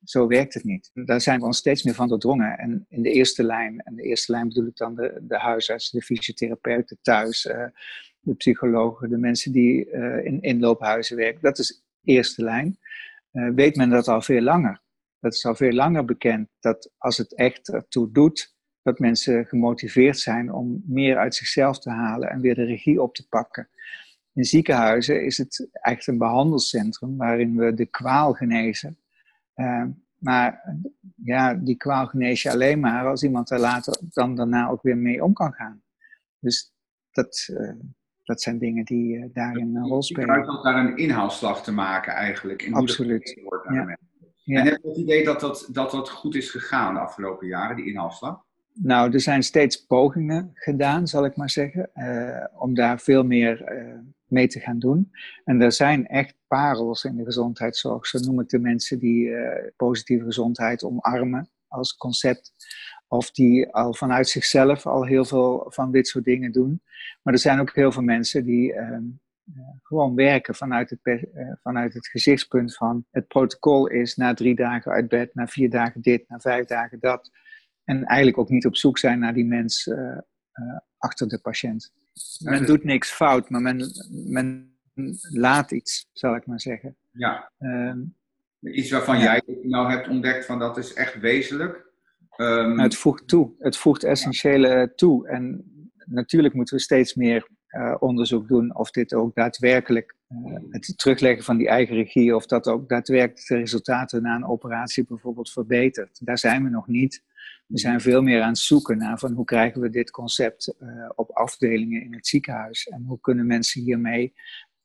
Zo 0.04 0.26
werkt 0.26 0.54
het 0.54 0.64
niet. 0.64 0.90
Daar 0.94 1.20
zijn 1.20 1.40
we 1.40 1.46
ons 1.46 1.58
steeds 1.58 1.82
meer 1.82 1.94
van 1.94 2.08
doordrongen. 2.08 2.58
En 2.58 2.86
in 2.88 3.02
de 3.02 3.10
eerste 3.10 3.42
lijn, 3.42 3.80
en 3.80 3.94
de 3.94 4.02
eerste 4.02 4.32
lijn 4.32 4.48
bedoel 4.48 4.66
ik 4.66 4.76
dan 4.76 4.94
de, 4.94 5.18
de 5.22 5.38
huisarts, 5.38 5.90
de 5.90 6.02
fysiotherapeuten 6.02 6.98
thuis, 7.02 7.44
uh, 7.44 7.64
de 8.20 8.34
psychologen, 8.34 9.08
de 9.08 9.18
mensen 9.18 9.52
die 9.52 9.86
uh, 9.86 10.24
in 10.24 10.40
inloophuizen 10.40 11.16
werken. 11.16 11.42
Dat 11.42 11.58
is 11.58 11.82
eerste 12.04 12.42
lijn. 12.42 12.78
Uh, 13.32 13.50
weet 13.54 13.76
men 13.76 13.90
dat 13.90 14.08
al 14.08 14.22
veel 14.22 14.42
langer. 14.42 14.80
Dat 15.20 15.34
is 15.34 15.46
al 15.46 15.54
veel 15.54 15.72
langer 15.72 16.04
bekend 16.04 16.48
dat 16.60 16.90
als 16.98 17.16
het 17.16 17.34
echt 17.34 17.68
ertoe 17.68 18.12
doet, 18.12 18.56
dat 18.82 18.98
mensen 18.98 19.46
gemotiveerd 19.46 20.18
zijn 20.18 20.52
om 20.52 20.82
meer 20.86 21.16
uit 21.16 21.34
zichzelf 21.34 21.78
te 21.78 21.90
halen 21.90 22.30
en 22.30 22.40
weer 22.40 22.54
de 22.54 22.64
regie 22.64 23.02
op 23.02 23.14
te 23.14 23.28
pakken. 23.28 23.68
In 24.32 24.44
ziekenhuizen 24.44 25.24
is 25.24 25.38
het 25.38 25.68
echt 25.72 26.06
een 26.06 26.18
behandelcentrum 26.18 27.16
waarin 27.16 27.56
we 27.56 27.74
de 27.74 27.86
kwaal 27.86 28.32
genezen. 28.32 28.98
Uh, 29.56 29.84
maar 30.18 30.76
ja, 31.24 31.54
die 31.54 31.76
kwaal 31.76 32.06
genees 32.06 32.42
je 32.42 32.50
alleen 32.50 32.80
maar 32.80 33.06
als 33.06 33.22
iemand 33.22 33.50
er 33.50 33.58
later 33.58 34.00
dan 34.10 34.34
daarna 34.34 34.68
ook 34.68 34.82
weer 34.82 34.96
mee 34.96 35.24
om 35.24 35.32
kan 35.32 35.52
gaan. 35.52 35.82
Dus 36.38 36.72
dat, 37.10 37.48
uh, 37.50 37.72
dat 38.24 38.42
zijn 38.42 38.58
dingen 38.58 38.84
die 38.84 39.16
uh, 39.16 39.24
daarin 39.32 39.76
een 39.76 39.88
rol 39.88 40.02
spelen. 40.02 40.40
Je 40.40 40.48
ook 40.48 40.64
daar 40.64 40.86
een 40.86 40.96
inhaalslag 40.96 41.62
te 41.62 41.72
maken 41.72 42.12
eigenlijk. 42.12 42.62
In 42.62 42.74
Absoluut. 42.74 43.40
Wordt 43.44 43.68
ja. 43.72 43.98
Ja. 44.48 44.60
En 44.60 44.66
heb 44.66 44.82
je 44.82 44.88
het 44.88 44.98
idee 44.98 45.24
dat 45.24 45.40
dat, 45.40 45.68
dat 45.72 45.90
dat 45.90 46.08
goed 46.08 46.34
is 46.34 46.50
gegaan 46.50 46.94
de 46.94 47.00
afgelopen 47.00 47.46
jaren, 47.46 47.76
die 47.76 47.86
inhaalslag? 47.86 48.46
Nou, 48.82 49.12
er 49.12 49.20
zijn 49.20 49.42
steeds 49.42 49.86
pogingen 49.86 50.50
gedaan, 50.54 51.06
zal 51.06 51.24
ik 51.24 51.36
maar 51.36 51.50
zeggen, 51.50 51.90
uh, 51.94 52.44
om 52.54 52.74
daar 52.74 53.00
veel 53.00 53.24
meer 53.24 53.72
uh, 53.72 53.98
mee 54.26 54.46
te 54.46 54.60
gaan 54.60 54.78
doen. 54.78 55.10
En 55.44 55.60
er 55.60 55.72
zijn 55.72 56.06
echt 56.06 56.34
parels 56.46 57.04
in 57.04 57.16
de 57.16 57.24
gezondheidszorg. 57.24 58.06
Zo 58.06 58.18
noem 58.18 58.40
ik 58.40 58.48
de 58.48 58.58
mensen 58.58 58.98
die 58.98 59.26
uh, 59.26 59.50
positieve 59.76 60.24
gezondheid 60.24 60.84
omarmen 60.84 61.50
als 61.68 61.96
concept. 61.96 62.52
Of 63.08 63.30
die 63.30 63.72
al 63.72 63.94
vanuit 63.94 64.28
zichzelf 64.28 64.86
al 64.86 65.06
heel 65.06 65.24
veel 65.24 65.66
van 65.68 65.92
dit 65.92 66.08
soort 66.08 66.24
dingen 66.24 66.52
doen. 66.52 66.82
Maar 67.22 67.34
er 67.34 67.40
zijn 67.40 67.60
ook 67.60 67.74
heel 67.74 67.92
veel 67.92 68.02
mensen 68.02 68.44
die 68.44 68.72
ehm, 68.72 69.04
gewoon 69.82 70.14
werken 70.14 70.54
vanuit 70.54 70.90
het, 70.90 71.28
vanuit 71.62 71.94
het 71.94 72.08
gezichtspunt 72.08 72.76
van 72.76 73.04
het 73.10 73.28
protocol 73.28 73.86
is 73.86 74.16
na 74.16 74.34
drie 74.34 74.54
dagen 74.54 74.92
uit 74.92 75.08
bed, 75.08 75.34
na 75.34 75.46
vier 75.46 75.70
dagen 75.70 76.00
dit, 76.00 76.28
na 76.28 76.38
vijf 76.38 76.66
dagen 76.66 76.98
dat. 77.00 77.30
En 77.88 78.04
eigenlijk 78.04 78.38
ook 78.38 78.48
niet 78.48 78.66
op 78.66 78.76
zoek 78.76 78.98
zijn 78.98 79.18
naar 79.18 79.34
die 79.34 79.44
mens 79.44 79.86
uh, 79.86 79.96
uh, 79.96 80.18
achter 80.98 81.28
de 81.28 81.40
patiënt. 81.40 81.92
Men 82.38 82.66
doet 82.66 82.84
niks 82.84 83.10
fout, 83.10 83.50
maar 83.50 83.60
men, 83.60 83.90
men 84.26 84.78
laat 85.32 85.70
iets, 85.70 86.08
zal 86.12 86.36
ik 86.36 86.46
maar 86.46 86.60
zeggen. 86.60 86.96
Ja. 87.10 87.52
Uh, 87.58 87.94
iets 88.60 88.90
waarvan 88.90 89.18
ja. 89.18 89.22
jij 89.22 89.42
nou 89.62 89.90
hebt 89.90 90.08
ontdekt 90.08 90.44
van 90.44 90.58
dat 90.58 90.76
is 90.76 90.94
echt 90.94 91.20
wezenlijk. 91.20 91.86
Um... 92.36 92.78
het 92.78 92.96
voegt 92.96 93.28
toe. 93.28 93.54
Het 93.58 93.76
voegt 93.76 94.04
essentiële 94.04 94.92
toe. 94.94 95.28
En 95.28 95.64
natuurlijk 96.04 96.54
moeten 96.54 96.76
we 96.76 96.82
steeds 96.82 97.14
meer 97.14 97.48
uh, 97.68 97.94
onderzoek 97.98 98.48
doen 98.48 98.76
of 98.76 98.90
dit 98.90 99.14
ook 99.14 99.34
daadwerkelijk, 99.34 100.16
uh, 100.28 100.58
het 100.70 100.92
terugleggen 100.96 101.44
van 101.44 101.56
die 101.56 101.68
eigen 101.68 101.96
regie, 101.96 102.34
of 102.34 102.46
dat 102.46 102.66
ook 102.66 102.88
daadwerkelijk 102.88 103.46
de 103.46 103.56
resultaten 103.56 104.22
na 104.22 104.34
een 104.34 104.46
operatie 104.46 105.04
bijvoorbeeld 105.06 105.50
verbetert. 105.50 106.26
Daar 106.26 106.38
zijn 106.38 106.64
we 106.64 106.70
nog 106.70 106.86
niet. 106.86 107.26
We 107.68 107.78
zijn 107.78 108.00
veel 108.00 108.22
meer 108.22 108.42
aan 108.42 108.48
het 108.48 108.58
zoeken 108.58 108.98
naar 108.98 109.18
van 109.18 109.32
hoe 109.32 109.44
krijgen 109.44 109.80
we 109.80 109.90
dit 109.90 110.10
concept 110.10 110.74
uh, 110.80 111.10
op 111.14 111.30
afdelingen 111.30 112.02
in 112.02 112.14
het 112.14 112.26
ziekenhuis 112.26 112.86
en 112.86 113.04
hoe 113.06 113.20
kunnen 113.20 113.46
mensen 113.46 113.82
hiermee, 113.82 114.34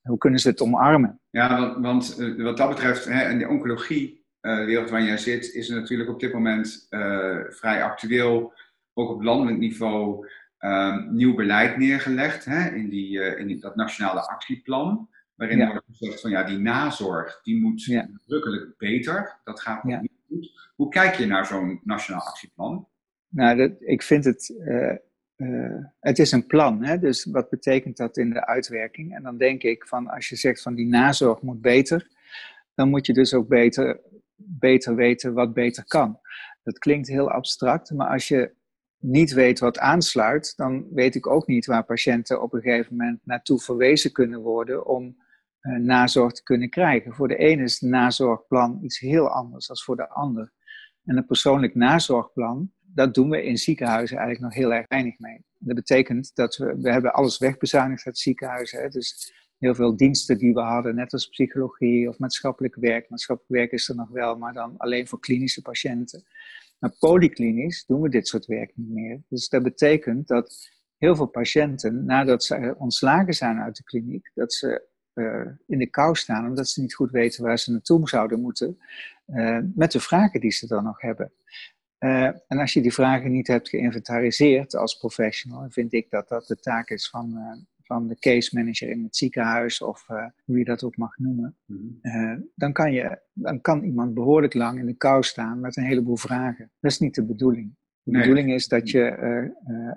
hoe 0.01 0.17
kunnen 0.17 0.39
ze 0.39 0.49
het 0.49 0.61
omarmen? 0.61 1.19
Ja, 1.29 1.59
want, 1.59 1.85
want 1.85 2.19
uh, 2.19 2.43
wat 2.43 2.57
dat 2.57 2.69
betreft, 2.69 3.05
hè, 3.05 3.29
in 3.29 3.37
de 3.37 3.47
oncologie, 3.47 4.25
uh, 4.41 4.57
de 4.57 4.65
wereld 4.65 4.89
waar 4.89 5.03
jij 5.03 5.17
zit, 5.17 5.53
is 5.53 5.69
er 5.69 5.75
natuurlijk 5.79 6.09
op 6.09 6.19
dit 6.19 6.33
moment 6.33 6.87
vrij 7.49 7.83
actueel, 7.83 8.53
ook 8.93 9.09
op 9.09 9.21
landelijk 9.21 9.57
niveau, 9.57 10.27
ehm, 10.57 11.15
nieuw 11.15 11.35
beleid 11.35 11.77
neergelegd 11.77 12.45
hè, 12.45 12.69
in, 12.69 12.89
die, 12.89 13.19
in 13.19 13.47
die, 13.47 13.59
dat 13.59 13.75
nationale 13.75 14.27
actieplan. 14.27 15.09
Waarin 15.35 15.57
ja. 15.57 15.67
wordt 15.67 15.85
gezegd 15.91 16.21
van 16.21 16.31
ja, 16.31 16.43
die 16.43 16.57
nazorg, 16.57 17.39
die 17.43 17.61
moet 17.61 17.83
ja. 17.83 18.09
beter. 18.77 19.39
Dat 19.43 19.59
gaat 19.59 19.83
ja. 19.87 20.01
Hoe 20.75 20.89
kijk 20.89 21.15
je 21.15 21.25
naar 21.25 21.45
zo'n 21.45 21.79
nationaal 21.83 22.21
actieplan? 22.21 22.87
Nou, 23.27 23.57
dat, 23.57 23.71
ik 23.79 24.03
vind 24.03 24.25
het. 24.25 24.53
Uh, 24.59 24.95
uh, 25.37 25.85
het 25.99 26.19
is 26.19 26.31
een 26.31 26.45
plan, 26.45 26.83
hè? 26.83 26.99
dus 26.99 27.25
wat 27.25 27.49
betekent 27.49 27.97
dat 27.97 28.17
in 28.17 28.29
de 28.29 28.45
uitwerking? 28.45 29.15
En 29.15 29.23
dan 29.23 29.37
denk 29.37 29.63
ik 29.63 29.87
van 29.87 30.07
als 30.07 30.29
je 30.29 30.35
zegt 30.35 30.61
van 30.61 30.75
die 30.75 30.87
nazorg 30.87 31.41
moet 31.41 31.61
beter, 31.61 32.07
dan 32.73 32.89
moet 32.89 33.05
je 33.05 33.13
dus 33.13 33.33
ook 33.33 33.47
beter, 33.47 34.01
beter 34.35 34.95
weten 34.95 35.33
wat 35.33 35.53
beter 35.53 35.85
kan. 35.85 36.19
Dat 36.63 36.79
klinkt 36.79 37.07
heel 37.07 37.31
abstract, 37.31 37.91
maar 37.91 38.07
als 38.07 38.27
je 38.27 38.53
niet 38.97 39.33
weet 39.33 39.59
wat 39.59 39.77
aansluit, 39.77 40.53
dan 40.55 40.87
weet 40.93 41.15
ik 41.15 41.27
ook 41.27 41.47
niet 41.47 41.65
waar 41.65 41.83
patiënten 41.83 42.41
op 42.41 42.53
een 42.53 42.61
gegeven 42.61 42.95
moment 42.95 43.19
naartoe 43.23 43.59
verwezen 43.59 44.11
kunnen 44.11 44.41
worden 44.41 44.85
om 44.85 45.17
nazorg 45.63 46.31
te 46.31 46.43
kunnen 46.43 46.69
krijgen. 46.69 47.13
Voor 47.13 47.27
de 47.27 47.37
ene 47.37 47.63
is 47.63 47.79
nazorgplan 47.79 48.79
iets 48.81 48.99
heel 48.99 49.29
anders 49.29 49.67
dan 49.67 49.77
voor 49.77 49.95
de 49.95 50.09
ander. 50.09 50.51
En 51.05 51.17
een 51.17 51.25
persoonlijk 51.25 51.75
nazorgplan, 51.75 52.71
dat 52.81 53.13
doen 53.13 53.29
we 53.29 53.43
in 53.43 53.57
ziekenhuizen 53.57 54.17
eigenlijk 54.17 54.45
nog 54.45 54.63
heel 54.63 54.73
erg 54.73 54.87
weinig 54.87 55.19
mee. 55.19 55.45
Dat 55.57 55.75
betekent 55.75 56.31
dat 56.35 56.57
we, 56.57 56.75
we 56.81 56.91
hebben 56.91 57.13
alles 57.13 57.37
wegbezuinigd 57.37 58.05
uit 58.05 58.17
ziekenhuizen. 58.17 58.81
Hè? 58.81 58.89
Dus 58.89 59.33
heel 59.57 59.75
veel 59.75 59.97
diensten 59.97 60.37
die 60.37 60.53
we 60.53 60.61
hadden, 60.61 60.95
net 60.95 61.13
als 61.13 61.27
psychologie 61.29 62.09
of 62.09 62.19
maatschappelijk 62.19 62.75
werk. 62.75 63.09
Maatschappelijk 63.09 63.53
werk 63.53 63.71
is 63.71 63.89
er 63.89 63.95
nog 63.95 64.09
wel, 64.09 64.37
maar 64.37 64.53
dan 64.53 64.77
alleen 64.77 65.07
voor 65.07 65.19
klinische 65.19 65.61
patiënten. 65.61 66.23
Maar 66.79 66.95
polyklinisch 66.99 67.85
doen 67.85 68.01
we 68.01 68.09
dit 68.09 68.27
soort 68.27 68.45
werk 68.45 68.71
niet 68.75 68.89
meer. 68.89 69.21
Dus 69.27 69.49
dat 69.49 69.63
betekent 69.63 70.27
dat 70.27 70.71
heel 70.97 71.15
veel 71.15 71.25
patiënten, 71.25 72.05
nadat 72.05 72.43
ze 72.43 72.75
ontslagen 72.77 73.33
zijn 73.33 73.59
uit 73.59 73.75
de 73.75 73.83
kliniek, 73.83 74.31
dat 74.33 74.53
ze 74.53 74.91
uh, 75.13 75.47
in 75.67 75.79
de 75.79 75.89
kou 75.89 76.15
staan 76.15 76.47
omdat 76.47 76.67
ze 76.67 76.81
niet 76.81 76.93
goed 76.93 77.11
weten 77.11 77.43
waar 77.43 77.59
ze 77.59 77.71
naartoe 77.71 78.09
zouden 78.09 78.41
moeten, 78.41 78.77
uh, 79.27 79.59
met 79.75 79.91
de 79.91 79.99
vragen 79.99 80.39
die 80.39 80.51
ze 80.51 80.67
dan 80.67 80.83
nog 80.83 81.01
hebben. 81.01 81.31
Uh, 81.99 82.23
en 82.23 82.59
als 82.59 82.73
je 82.73 82.81
die 82.81 82.93
vragen 82.93 83.31
niet 83.31 83.47
hebt 83.47 83.69
geïnventariseerd 83.69 84.75
als 84.75 84.97
professional, 84.97 85.69
vind 85.69 85.93
ik 85.93 86.09
dat 86.09 86.27
dat 86.27 86.47
de 86.47 86.55
taak 86.55 86.89
is 86.89 87.09
van, 87.09 87.37
van 87.83 88.07
de 88.07 88.19
case 88.19 88.55
manager 88.55 88.89
in 88.89 89.03
het 89.03 89.15
ziekenhuis 89.15 89.81
of 89.81 90.05
hoe 90.45 90.57
je 90.57 90.63
dat 90.63 90.83
ook 90.83 90.97
mag 90.97 91.17
noemen. 91.17 91.57
Mm-hmm. 91.65 92.49
dan, 92.55 92.73
kan 92.73 92.93
je, 92.93 93.19
dan 93.33 93.61
kan 93.61 93.83
iemand 93.83 94.13
behoorlijk 94.13 94.53
lang 94.53 94.79
in 94.79 94.85
de 94.85 94.97
kou 94.97 95.23
staan 95.23 95.59
met 95.59 95.77
een 95.77 95.83
heleboel 95.83 96.17
vragen. 96.17 96.71
Dat 96.79 96.91
is 96.91 96.99
niet 96.99 97.15
de 97.15 97.25
bedoeling. 97.25 97.75
De 98.01 98.11
nee. 98.11 98.21
bedoeling 98.21 98.53
is 98.53 98.67
dat 98.67 98.89
je 98.89 99.17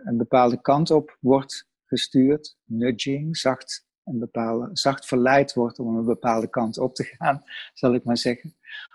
een 0.05 0.17
bepaalde 0.17 0.61
kant 0.61 0.91
op 0.91 1.17
wordt 1.21 1.69
gestuurd, 1.85 2.57
nudging, 2.65 3.37
zacht 3.37 3.86
een 4.07 4.19
bepaalde, 4.19 4.69
zacht 4.73 5.07
verleid 5.07 5.55
wordt 5.55 5.79
om 5.79 5.97
een 5.97 6.05
bepaalde 6.05 6.49
kant 6.49 6.79
op 6.79 6.95
te 6.95 7.05
gaan, 7.05 7.43
zal 7.75 7.95
ik 7.95 8.05
maar 8.05 8.17
zeggen. 8.17 8.55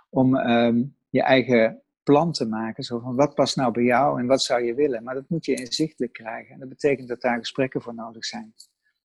Om 0.10 0.36
um, 0.36 0.96
je 1.10 1.22
eigen 1.22 1.82
plan 2.04 2.32
te 2.32 2.48
maken. 2.48 2.84
Zo 2.84 3.00
van 3.00 3.16
wat 3.16 3.36
past 3.36 3.56
nou 3.56 3.72
bij 3.72 3.84
jou 3.84 4.20
en 4.20 4.26
wat 4.26 4.44
zou 4.44 4.64
je 4.64 4.74
willen? 4.74 5.04
Maar 5.04 5.14
dat 5.14 5.30
moet 5.30 5.46
je 5.46 5.54
inzichtelijk 5.54 6.14
krijgen. 6.14 6.54
En 6.54 6.60
dat 6.60 6.70
betekent 6.70 7.08
dat 7.08 7.22
daar 7.22 7.38
gesprekken 7.38 7.82
voor 7.82 7.96
nodig 7.96 8.26
zijn. 8.26 8.54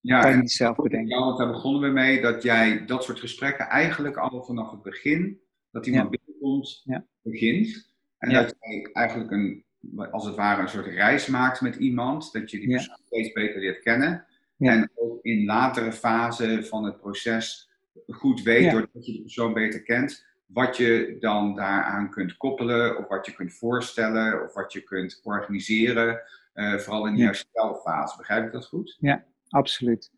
Ja, 0.01 0.21
kan 0.21 0.31
je 0.31 0.37
niet 0.37 0.53
zelf 0.53 0.77
bedenken. 0.77 1.19
Ja, 1.19 1.37
daar 1.37 1.53
begonnen 1.53 1.81
we 1.81 1.89
mee 1.89 2.21
dat 2.21 2.43
jij 2.43 2.85
dat 2.85 3.05
soort 3.05 3.21
gesprekken 3.21 3.67
eigenlijk 3.67 4.17
al 4.17 4.45
vanaf 4.45 4.71
het 4.71 4.83
begin, 4.83 5.41
dat 5.71 5.87
iemand 5.87 6.11
ja. 6.11 6.19
binnenkomt, 6.19 6.83
ja. 6.85 7.07
begint. 7.23 7.95
En 8.19 8.31
ja. 8.31 8.43
dat 8.43 8.55
je 8.59 8.91
eigenlijk 8.93 9.31
een, 9.31 9.65
als 10.11 10.25
het 10.25 10.35
ware 10.35 10.63
een 10.63 10.69
soort 10.69 10.87
reis 10.87 11.27
maakt 11.27 11.61
met 11.61 11.77
iemand, 11.77 12.33
dat 12.33 12.51
je 12.51 12.59
die 12.59 12.71
persoon 12.71 12.99
steeds 13.05 13.33
beter 13.33 13.61
leert 13.61 13.83
kennen. 13.83 14.27
Ja. 14.57 14.73
En 14.73 14.91
ook 14.95 15.25
in 15.25 15.45
latere 15.45 15.93
fase 15.93 16.65
van 16.65 16.85
het 16.85 17.01
proces 17.01 17.71
goed 18.09 18.43
weet, 18.43 18.65
ja. 18.65 18.71
doordat 18.71 19.07
je 19.07 19.13
de 19.13 19.21
persoon 19.21 19.53
beter 19.53 19.83
kent, 19.83 20.25
wat 20.47 20.77
je 20.77 21.17
dan 21.21 21.55
daaraan 21.55 22.11
kunt 22.11 22.37
koppelen, 22.37 22.99
of 22.99 23.09
wat 23.09 23.27
je 23.27 23.33
kunt 23.33 23.53
voorstellen, 23.53 24.43
of 24.45 24.55
wat 24.55 24.73
je 24.73 24.83
kunt 24.83 25.21
organiseren. 25.23 26.21
Uh, 26.55 26.79
vooral 26.79 27.07
in 27.07 27.13
die 27.13 27.23
ja. 27.23 27.27
herstelfase. 27.27 28.17
Begrijp 28.17 28.47
ik 28.47 28.53
dat 28.53 28.67
goed? 28.67 28.97
Ja, 29.01 29.25
absoluut. 29.49 30.11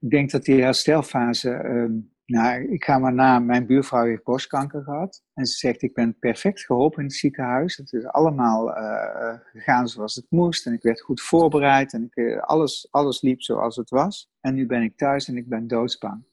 Ik 0.00 0.10
denk 0.10 0.30
dat 0.30 0.44
die 0.44 0.62
herstelfase. 0.62 1.50
Um, 1.50 2.11
nou, 2.32 2.72
ik 2.72 2.84
ga 2.84 2.98
maar 2.98 3.14
na. 3.14 3.38
Mijn 3.38 3.66
buurvrouw 3.66 4.04
heeft 4.04 4.22
borstkanker 4.22 4.82
gehad. 4.82 5.22
En 5.34 5.46
ze 5.46 5.56
zegt: 5.56 5.82
Ik 5.82 5.94
ben 5.94 6.18
perfect 6.18 6.64
geholpen 6.64 6.98
in 6.98 7.04
het 7.04 7.14
ziekenhuis. 7.14 7.76
Het 7.76 7.92
is 7.92 8.06
allemaal 8.06 8.68
uh, 8.68 9.34
gegaan 9.52 9.88
zoals 9.88 10.14
het 10.14 10.26
moest. 10.28 10.66
En 10.66 10.72
ik 10.72 10.82
werd 10.82 11.00
goed 11.00 11.20
voorbereid. 11.20 11.92
En 11.92 12.02
ik, 12.02 12.16
uh, 12.16 12.40
alles, 12.40 12.88
alles 12.90 13.22
liep 13.22 13.42
zoals 13.42 13.76
het 13.76 13.90
was. 13.90 14.30
En 14.40 14.54
nu 14.54 14.66
ben 14.66 14.82
ik 14.82 14.96
thuis 14.96 15.28
en 15.28 15.36
ik 15.36 15.48
ben 15.48 15.66
doodsbang. 15.66 16.24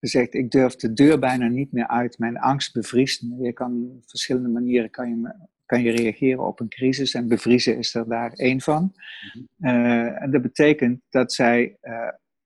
Ze 0.00 0.06
zegt: 0.06 0.34
Ik 0.34 0.50
durf 0.50 0.76
de 0.76 0.92
deur 0.92 1.18
bijna 1.18 1.48
niet 1.48 1.72
meer 1.72 1.88
uit. 1.88 2.18
Mijn 2.18 2.38
angst 2.38 2.72
bevriest 2.72 3.22
me. 3.22 3.42
Je 3.42 3.52
kan 3.52 3.90
op 3.96 4.08
verschillende 4.08 4.48
manieren 4.48 4.90
kan 4.90 5.08
je 5.08 5.34
kan 5.66 5.82
je 5.82 5.90
reageren 5.90 6.46
op 6.46 6.60
een 6.60 6.68
crisis 6.68 7.14
en 7.14 7.28
bevriezen 7.28 7.78
is 7.78 7.94
er 7.94 8.08
daar 8.08 8.32
één 8.32 8.60
van. 8.60 8.92
Uh, 9.58 10.22
en 10.22 10.30
dat 10.30 10.42
betekent 10.42 11.00
dat 11.10 11.32
zij 11.32 11.78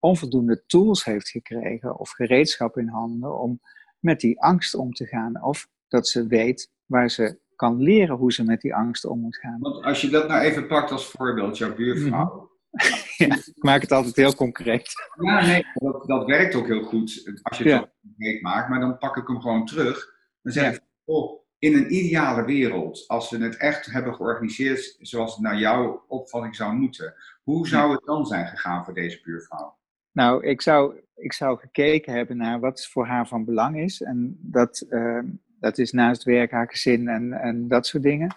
onvoldoende 0.00 0.62
tools 0.66 1.04
heeft 1.04 1.28
gekregen 1.28 1.98
of 1.98 2.10
gereedschap 2.10 2.76
in 2.78 2.88
handen 2.88 3.40
om 3.40 3.60
met 3.98 4.20
die 4.20 4.40
angst 4.40 4.74
om 4.74 4.92
te 4.92 5.06
gaan. 5.06 5.42
Of 5.42 5.68
dat 5.88 6.08
ze 6.08 6.26
weet 6.26 6.70
waar 6.86 7.10
ze 7.10 7.38
kan 7.56 7.82
leren 7.82 8.16
hoe 8.16 8.32
ze 8.32 8.44
met 8.44 8.60
die 8.60 8.74
angst 8.74 9.04
om 9.04 9.20
moet 9.20 9.36
gaan. 9.36 9.58
Want 9.60 9.84
als 9.84 10.00
je 10.00 10.08
dat 10.08 10.28
nou 10.28 10.40
even 10.40 10.66
pakt 10.66 10.90
als 10.90 11.06
voorbeeld, 11.06 11.58
jouw 11.58 11.74
buurvrouw. 11.74 12.50
ja, 13.16 13.34
ik 13.36 13.62
maak 13.62 13.80
het 13.80 13.92
altijd 13.92 14.16
heel 14.16 14.34
concreet. 14.34 14.92
Ja, 15.20 15.46
nee, 15.46 15.66
dat, 15.74 16.06
dat 16.06 16.26
werkt 16.26 16.54
ook 16.54 16.66
heel 16.66 16.82
goed 16.82 17.38
als 17.42 17.58
je 17.58 17.64
het 17.64 17.72
ja. 17.72 17.92
concreet 18.00 18.42
maakt. 18.42 18.68
Maar 18.68 18.80
dan 18.80 18.98
pak 18.98 19.16
ik 19.16 19.26
hem 19.26 19.40
gewoon 19.40 19.66
terug. 19.66 20.14
Dan 20.42 20.52
zeg 20.52 20.74
ik, 20.74 20.80
oh, 21.04 21.46
in 21.58 21.74
een 21.74 21.94
ideale 21.94 22.44
wereld, 22.44 23.04
als 23.06 23.30
we 23.30 23.38
het 23.38 23.56
echt 23.56 23.86
hebben 23.86 24.14
georganiseerd 24.14 24.96
zoals 25.00 25.32
het 25.32 25.42
naar 25.42 25.58
jouw 25.58 26.04
opvatting 26.08 26.56
zou 26.56 26.74
moeten, 26.74 27.14
hoe 27.42 27.68
zou 27.68 27.92
het 27.92 28.04
dan 28.04 28.26
zijn 28.26 28.46
gegaan 28.46 28.84
voor 28.84 28.94
deze 28.94 29.20
buurvrouw? 29.22 29.77
Nou, 30.18 30.46
ik 30.46 30.62
zou, 30.62 31.00
ik 31.14 31.32
zou 31.32 31.58
gekeken 31.58 32.12
hebben 32.12 32.36
naar 32.36 32.60
wat 32.60 32.86
voor 32.86 33.06
haar 33.06 33.28
van 33.28 33.44
belang 33.44 33.80
is. 33.80 34.02
En 34.02 34.38
dat, 34.40 34.86
uh, 34.90 35.22
dat 35.60 35.78
is 35.78 35.92
naast 35.92 36.22
werk, 36.22 36.50
haar 36.50 36.68
gezin 36.68 37.08
en, 37.08 37.32
en 37.32 37.68
dat 37.68 37.86
soort 37.86 38.02
dingen. 38.02 38.36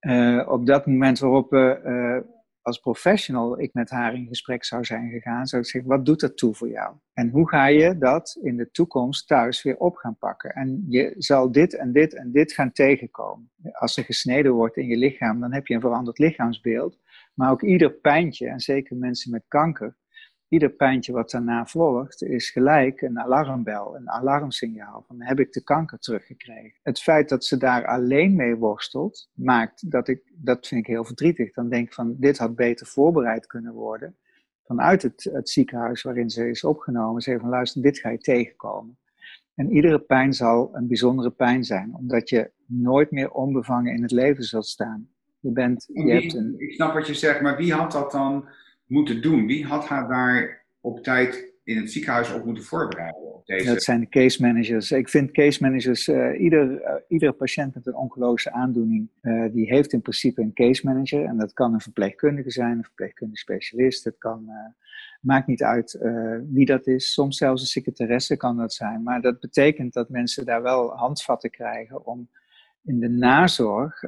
Uh, 0.00 0.48
op 0.48 0.66
dat 0.66 0.86
moment 0.86 1.18
waarop 1.18 1.50
we 1.50 1.80
uh, 1.84 2.32
als 2.62 2.78
professional 2.78 3.60
ik 3.60 3.74
met 3.74 3.90
haar 3.90 4.14
in 4.14 4.26
gesprek 4.26 4.64
zou 4.64 4.84
zijn 4.84 5.10
gegaan, 5.10 5.46
zou 5.46 5.62
ik 5.62 5.68
zeggen, 5.68 5.90
wat 5.90 6.06
doet 6.06 6.20
dat 6.20 6.36
toe 6.36 6.54
voor 6.54 6.68
jou? 6.68 6.94
En 7.12 7.28
hoe 7.28 7.48
ga 7.48 7.66
je 7.66 7.98
dat 7.98 8.38
in 8.42 8.56
de 8.56 8.70
toekomst 8.70 9.26
thuis 9.26 9.62
weer 9.62 9.76
op 9.76 9.96
gaan 9.96 10.18
pakken? 10.18 10.50
En 10.50 10.84
je 10.88 11.14
zal 11.18 11.52
dit 11.52 11.74
en 11.74 11.92
dit 11.92 12.14
en 12.14 12.32
dit 12.32 12.52
gaan 12.52 12.72
tegenkomen. 12.72 13.50
Als 13.72 13.96
er 13.96 14.04
gesneden 14.04 14.52
wordt 14.52 14.76
in 14.76 14.86
je 14.86 14.96
lichaam, 14.96 15.40
dan 15.40 15.52
heb 15.52 15.66
je 15.66 15.74
een 15.74 15.80
veranderd 15.80 16.18
lichaamsbeeld. 16.18 16.98
Maar 17.34 17.50
ook 17.50 17.62
ieder 17.62 17.90
pijntje, 17.92 18.48
en 18.48 18.60
zeker 18.60 18.96
mensen 18.96 19.30
met 19.30 19.44
kanker, 19.48 19.96
ieder 20.48 20.70
pijntje 20.70 21.12
wat 21.12 21.30
daarna 21.30 21.66
volgt, 21.66 22.22
is 22.22 22.50
gelijk 22.50 23.00
een 23.00 23.20
alarmbel, 23.20 23.96
een 23.96 24.10
alarmsignaal 24.10 25.04
van 25.06 25.22
heb 25.22 25.40
ik 25.40 25.52
de 25.52 25.62
kanker 25.62 25.98
teruggekregen. 25.98 26.78
Het 26.82 27.00
feit 27.00 27.28
dat 27.28 27.44
ze 27.44 27.56
daar 27.56 27.86
alleen 27.86 28.36
mee 28.36 28.56
worstelt, 28.56 29.30
maakt 29.34 29.90
dat 29.90 30.08
ik, 30.08 30.20
dat 30.34 30.66
vind 30.66 30.80
ik 30.80 30.86
heel 30.86 31.04
verdrietig. 31.04 31.52
Dan 31.52 31.68
denk 31.68 31.86
ik 31.86 31.94
van 31.94 32.16
dit 32.18 32.38
had 32.38 32.56
beter 32.56 32.86
voorbereid 32.86 33.46
kunnen 33.46 33.72
worden 33.72 34.16
vanuit 34.66 35.02
het, 35.02 35.28
het 35.32 35.48
ziekenhuis 35.48 36.02
waarin 36.02 36.30
ze 36.30 36.48
is 36.48 36.64
opgenomen. 36.64 37.22
Ze 37.22 37.38
van 37.40 37.48
luister, 37.48 37.82
dit 37.82 37.98
ga 37.98 38.08
je 38.08 38.18
tegenkomen. 38.18 38.98
En 39.54 39.70
iedere 39.70 39.98
pijn 39.98 40.32
zal 40.32 40.70
een 40.72 40.86
bijzondere 40.86 41.30
pijn 41.30 41.64
zijn, 41.64 41.94
omdat 41.94 42.28
je 42.28 42.50
nooit 42.66 43.10
meer 43.10 43.30
onbevangen 43.30 43.94
in 43.94 44.02
het 44.02 44.10
leven 44.10 44.44
zult 44.44 44.66
staan. 44.66 45.08
Je 45.40 45.50
bent, 45.50 45.88
je 45.92 46.12
hebt 46.12 46.34
een... 46.34 46.54
Ik 46.58 46.72
snap 46.72 46.94
wat 46.94 47.06
je 47.06 47.14
zegt, 47.14 47.40
maar 47.40 47.56
wie 47.56 47.72
had 47.72 47.92
dat 47.92 48.12
dan 48.12 48.48
moeten 48.86 49.22
doen? 49.22 49.46
Wie 49.46 49.64
had 49.64 49.88
haar 49.88 50.08
daar 50.08 50.64
op 50.80 51.02
tijd 51.02 51.54
in 51.64 51.76
het 51.76 51.90
ziekenhuis 51.90 52.32
op 52.32 52.44
moeten 52.44 52.64
voorbereiden? 52.64 53.24
Deze... 53.44 53.72
Dat 53.72 53.82
zijn 53.82 54.00
de 54.00 54.08
case 54.08 54.42
managers. 54.42 54.90
Ik 54.90 55.08
vind 55.08 55.30
case 55.30 55.62
managers, 55.62 56.08
uh, 56.08 56.40
ieder, 56.40 56.82
iedere 57.08 57.32
patiënt 57.32 57.74
met 57.74 57.86
een 57.86 57.94
oncologische 57.94 58.52
aandoening, 58.52 59.10
uh, 59.22 59.52
die 59.52 59.66
heeft 59.66 59.92
in 59.92 60.02
principe 60.02 60.42
een 60.42 60.52
case 60.52 60.86
manager. 60.86 61.24
En 61.24 61.36
dat 61.36 61.52
kan 61.52 61.74
een 61.74 61.80
verpleegkundige 61.80 62.50
zijn, 62.50 62.76
een 62.76 62.84
verpleegkundige 62.84 63.40
specialist. 63.40 64.04
Het 64.04 64.18
kan, 64.18 64.50
maakt 65.20 65.46
niet 65.46 65.62
uit 65.62 65.98
wie 66.52 66.66
dat 66.66 66.86
is. 66.86 67.12
Soms 67.12 67.36
zelfs 67.36 67.60
een 67.60 67.66
secretaresse 67.66 68.36
kan 68.36 68.56
dat 68.56 68.72
zijn. 68.72 69.02
Maar 69.02 69.20
dat 69.20 69.40
betekent 69.40 69.92
dat 69.92 70.08
mensen 70.08 70.44
daar 70.44 70.62
wel 70.62 70.90
handvatten 70.90 71.50
krijgen 71.50 72.06
om 72.06 72.28
in 72.82 73.00
de 73.00 73.08
nazorg 73.08 74.02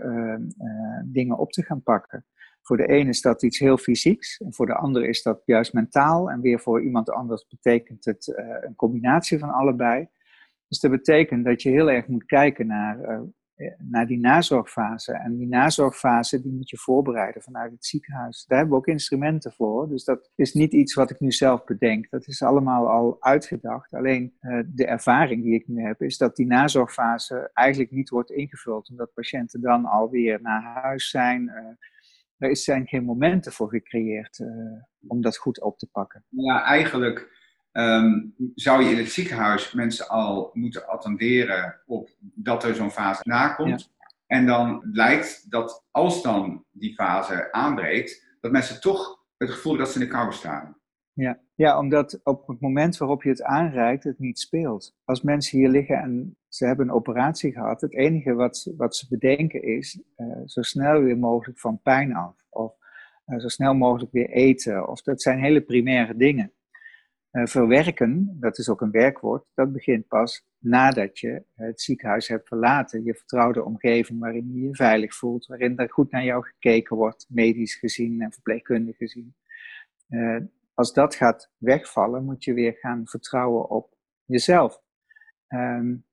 dingen 1.05 1.39
op 1.39 1.53
te 1.53 1.63
gaan 1.63 1.83
pakken. 1.83 2.25
Voor 2.69 2.77
de 2.77 2.87
ene 2.87 3.09
is 3.09 3.21
dat 3.21 3.43
iets 3.43 3.59
heel 3.59 3.77
fysieks, 3.77 4.41
en 4.41 4.55
voor 4.55 4.67
de 4.67 4.75
andere 4.75 5.09
is 5.09 5.23
dat 5.23 5.43
juist 5.45 5.73
mentaal. 5.73 6.31
En 6.31 6.41
weer 6.41 6.61
voor 6.61 6.83
iemand 6.83 7.11
anders 7.11 7.47
betekent 7.47 8.05
het 8.05 8.27
uh, 8.27 8.57
een 8.61 8.75
combinatie 8.75 9.39
van 9.39 9.51
allebei. 9.51 10.09
Dus 10.69 10.81
dat 10.81 10.91
betekent 10.91 11.45
dat 11.45 11.63
je 11.63 11.71
heel 11.71 11.91
erg 11.91 12.07
moet 12.07 12.25
kijken 12.25 12.67
naar, 12.67 13.21
uh, 13.57 13.71
naar 13.79 14.07
die 14.07 14.19
nazorgfase. 14.19 15.13
En 15.13 15.37
die 15.37 15.49
nazorgfase 15.49 16.43
die 16.43 16.53
moet 16.53 16.71
je 16.71 16.79
voorbereiden 16.79 17.43
vanuit 17.43 17.73
het 17.73 17.85
ziekenhuis. 17.85 18.45
Daar 18.47 18.59
hebben 18.59 18.77
we 18.77 18.83
ook 18.83 18.89
instrumenten 18.89 19.53
voor. 19.53 19.89
Dus 19.89 20.05
dat 20.05 20.31
is 20.35 20.55
niet 20.55 20.73
iets 20.73 20.95
wat 20.95 21.11
ik 21.11 21.21
nu 21.21 21.33
zelf 21.33 21.65
bedenk. 21.65 22.11
Dat 22.11 22.27
is 22.27 22.43
allemaal 22.43 22.91
al 22.91 23.17
uitgedacht. 23.21 23.95
Alleen 23.95 24.35
de 24.67 24.87
ervaring 24.87 25.43
die 25.43 25.55
ik 25.55 25.69
nu 25.69 25.83
heb, 25.83 26.03
is 26.03 26.19
dat 26.19 26.37
die 26.37 26.47
nazorgfase 26.47 27.51
eigenlijk 27.53 27.91
niet 27.91 28.09
wordt 28.09 28.31
ingevuld. 28.31 28.91
Omdat 28.91 29.15
patiënten 29.15 29.61
dan 29.61 29.85
alweer 29.85 30.39
naar 30.43 30.63
huis 30.63 31.11
zijn 31.11 31.51
er 32.39 32.57
zijn 32.57 32.87
geen 32.87 33.05
momenten 33.05 33.53
voor 33.53 33.69
gecreëerd 33.69 34.39
uh, 34.39 34.49
om 35.07 35.21
dat 35.21 35.37
goed 35.37 35.61
op 35.61 35.79
te 35.79 35.87
pakken. 35.87 36.25
Ja, 36.29 36.65
eigenlijk 36.65 37.37
um, 37.73 38.35
zou 38.55 38.83
je 38.83 38.91
in 38.91 38.99
het 38.99 39.11
ziekenhuis 39.11 39.73
mensen 39.73 40.09
al 40.09 40.51
moeten 40.53 40.87
attenderen 40.87 41.81
op 41.87 42.11
dat 42.21 42.65
er 42.65 42.75
zo'n 42.75 42.91
fase 42.91 43.23
nakomt. 43.25 43.81
Ja. 43.81 44.07
En 44.27 44.47
dan 44.47 44.89
blijkt 44.93 45.51
dat 45.51 45.85
als 45.91 46.23
dan 46.23 46.65
die 46.71 46.95
fase 46.95 47.53
aanbreekt, 47.53 48.37
dat 48.41 48.53
mensen 48.53 48.81
toch 48.81 49.25
het 49.37 49.51
gevoel 49.51 49.73
hebben 49.73 49.85
dat 49.85 49.95
ze 49.95 50.01
in 50.01 50.07
de 50.07 50.13
kou 50.13 50.33
staan. 50.33 50.77
Ja. 51.13 51.41
ja, 51.55 51.79
omdat 51.79 52.21
op 52.23 52.49
het 52.49 52.61
moment 52.61 52.97
waarop 52.97 53.23
je 53.23 53.29
het 53.29 53.43
aanreikt, 53.43 54.05
het 54.05 54.19
niet 54.19 54.39
speelt. 54.39 54.97
Als 55.05 55.23
mensen 55.23 55.59
hier 55.59 55.69
liggen 55.69 55.97
en 55.97 56.37
ze 56.49 56.67
hebben 56.67 56.89
een 56.89 56.95
operatie 56.95 57.53
gehad, 57.53 57.81
het 57.81 57.95
enige 57.95 58.35
wat, 58.35 58.73
wat 58.77 58.97
ze 58.97 59.09
bedenken 59.09 59.63
is 59.63 60.03
uh, 60.17 60.37
zo 60.45 60.63
snel 60.63 61.03
weer 61.03 61.19
mogelijk 61.19 61.59
van 61.59 61.81
pijn 61.83 62.15
af. 62.15 62.35
Of 62.49 62.75
uh, 63.27 63.39
zo 63.39 63.49
snel 63.49 63.75
mogelijk 63.75 64.13
weer 64.13 64.31
eten. 64.31 64.89
Of 64.89 65.03
dat 65.03 65.23
zijn 65.23 65.39
hele 65.39 65.61
primaire 65.61 66.17
dingen. 66.17 66.53
Uh, 67.33 67.47
verwerken, 67.47 68.37
dat 68.41 68.59
is 68.59 68.69
ook 68.69 68.81
een 68.81 68.91
werkwoord, 68.91 69.45
dat 69.55 69.73
begint 69.73 70.09
pas 70.09 70.47
nadat 70.59 71.19
je 71.19 71.43
het 71.55 71.81
ziekenhuis 71.81 72.29
hebt 72.29 72.49
verlaten. 72.49 73.05
Je 73.05 73.15
vertrouwde 73.15 73.65
omgeving 73.65 74.21
waarin 74.21 74.53
je 74.55 74.61
je 74.61 74.75
veilig 74.75 75.15
voelt, 75.15 75.47
waarin 75.47 75.79
er 75.79 75.91
goed 75.91 76.11
naar 76.11 76.25
jou 76.25 76.45
gekeken 76.45 76.97
wordt, 76.97 77.27
medisch 77.29 77.75
gezien 77.75 78.21
en 78.21 78.33
verpleegkundig 78.33 78.97
gezien 78.97 79.35
als 80.79 80.93
dat 80.93 81.15
gaat 81.15 81.51
wegvallen, 81.57 82.25
moet 82.25 82.45
je 82.45 82.53
weer 82.53 82.73
gaan 82.73 83.07
vertrouwen 83.07 83.71
op 83.71 83.97
jezelf. 84.25 84.83
Um, 85.49 86.05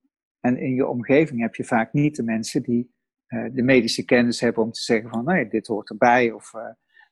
en 0.46 0.58
in 0.58 0.74
je 0.74 0.88
omgeving 0.88 1.42
heb 1.42 1.56
je 1.56 1.64
vaak 1.64 1.94
niet 1.94 2.16
de 2.16 2.24
mensen 2.24 2.64
die 2.64 2.94
uh, 3.28 3.46
de 3.54 3.64
medische 3.64 4.06
kennis 4.06 4.40
hebben 4.40 4.64
om 4.64 4.72
te 4.72 4.82
zeggen 4.82 5.10
van, 5.10 5.26
nee, 5.26 5.48
dit 5.48 5.68
hoort 5.68 5.90
erbij. 5.90 6.32
Of, 6.32 6.54
uh, 6.54 6.62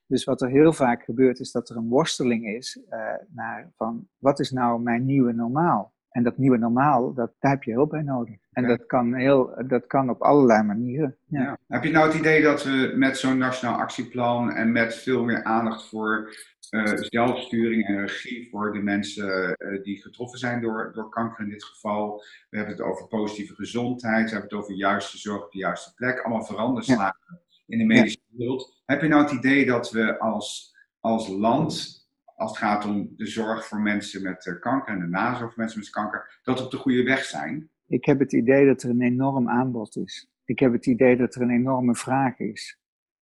dus 0.06 0.24
wat 0.24 0.42
er 0.42 0.50
heel 0.50 0.74
vaak 0.74 1.04
gebeurt 1.04 1.40
is 1.40 1.52
dat 1.52 1.70
er 1.70 1.76
een 1.76 1.88
worsteling 1.88 2.48
is 2.48 2.80
uh, 2.90 3.14
naar 3.30 3.72
van, 3.76 4.08
wat 4.18 4.40
is 4.40 4.52
nou 4.52 4.82
mijn 4.82 5.06
nieuwe 5.06 5.34
normaal? 5.34 5.93
En 6.14 6.24
dat 6.24 6.38
nieuwe 6.38 6.58
normaal, 6.58 7.14
dat, 7.14 7.32
daar 7.40 7.52
heb 7.52 7.64
je 7.64 7.72
hulp 7.72 7.90
bij 7.90 8.02
nodig. 8.02 8.36
En 8.52 8.64
ja. 8.64 8.70
dat, 8.70 8.86
kan 8.86 9.14
heel, 9.14 9.64
dat 9.68 9.88
kan 9.88 10.10
op 10.10 10.22
allerlei 10.22 10.64
manieren. 10.64 11.16
Ja. 11.28 11.42
Ja. 11.42 11.58
Heb 11.68 11.84
je 11.84 11.92
nou 11.92 12.08
het 12.08 12.16
idee 12.16 12.42
dat 12.42 12.64
we 12.64 12.94
met 12.96 13.18
zo'n 13.18 13.38
nationaal 13.38 13.80
actieplan 13.80 14.52
en 14.52 14.72
met 14.72 14.96
veel 14.96 15.24
meer 15.24 15.44
aandacht 15.44 15.90
voor 15.90 16.36
uh, 16.70 16.92
zelfsturing 16.96 17.88
en 17.88 18.00
regie 18.00 18.50
voor 18.50 18.74
de 18.74 18.80
mensen 18.80 19.56
uh, 19.58 19.84
die 19.84 20.02
getroffen 20.02 20.40
zijn 20.40 20.62
door, 20.62 20.92
door 20.94 21.10
kanker 21.10 21.44
in 21.44 21.50
dit 21.50 21.64
geval. 21.64 22.24
We 22.50 22.58
hebben 22.58 22.76
het 22.76 22.86
over 22.86 23.08
positieve 23.08 23.56
gezondheid, 23.56 24.26
we 24.26 24.32
hebben 24.32 24.50
het 24.50 24.60
over 24.60 24.74
juiste 24.74 25.18
zorg 25.18 25.44
op 25.44 25.52
de 25.52 25.58
juiste 25.58 25.94
plek. 25.94 26.20
Allemaal 26.20 26.46
veranderslagen 26.46 27.20
ja. 27.28 27.40
in 27.68 27.78
de 27.78 27.86
medische 27.86 28.20
wereld. 28.38 28.82
Heb 28.86 29.02
je 29.02 29.08
nou 29.08 29.24
het 29.24 29.32
idee 29.32 29.66
dat 29.66 29.92
we 29.92 30.20
als, 30.20 30.76
als 31.00 31.28
land, 31.28 32.03
als 32.36 32.50
het 32.50 32.60
gaat 32.60 32.86
om 32.86 33.14
de 33.16 33.28
zorg 33.28 33.68
voor 33.68 33.80
mensen 33.80 34.24
met 34.24 34.46
uh, 34.46 34.60
kanker 34.60 34.94
en 34.94 35.00
de 35.00 35.08
nazorg 35.08 35.54
voor 35.54 35.62
mensen 35.62 35.80
met 35.80 35.90
kanker, 35.90 36.40
dat 36.44 36.60
we 36.60 36.66
op 36.66 36.72
de 36.72 36.78
goede 36.78 37.04
weg 37.04 37.24
zijn? 37.24 37.70
Ik 37.88 38.06
heb 38.06 38.20
het 38.20 38.34
idee 38.34 38.66
dat 38.66 38.84
er 38.84 38.90
een 38.90 39.02
enorm 39.02 39.50
aanbod 39.50 39.96
is. 39.96 40.32
Ik 40.46 40.60
heb 40.60 40.72
het 40.72 40.86
idee 40.86 41.18
dat 41.18 41.36
er 41.36 41.42
een 41.42 41.50
enorme 41.50 41.96
vraag 41.96 42.40
is. 42.40 42.80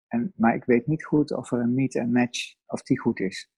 En, 0.09 0.33
maar 0.37 0.55
ik 0.55 0.65
weet 0.65 0.87
niet 0.87 1.05
goed 1.05 1.33
of 1.33 1.53
er 1.53 1.59
een 1.59 1.75
meet 1.75 1.95
en 1.95 2.13
match, 2.13 2.55
of 2.67 2.83
die 2.83 3.01
goed 3.01 3.21
is. 3.21 3.51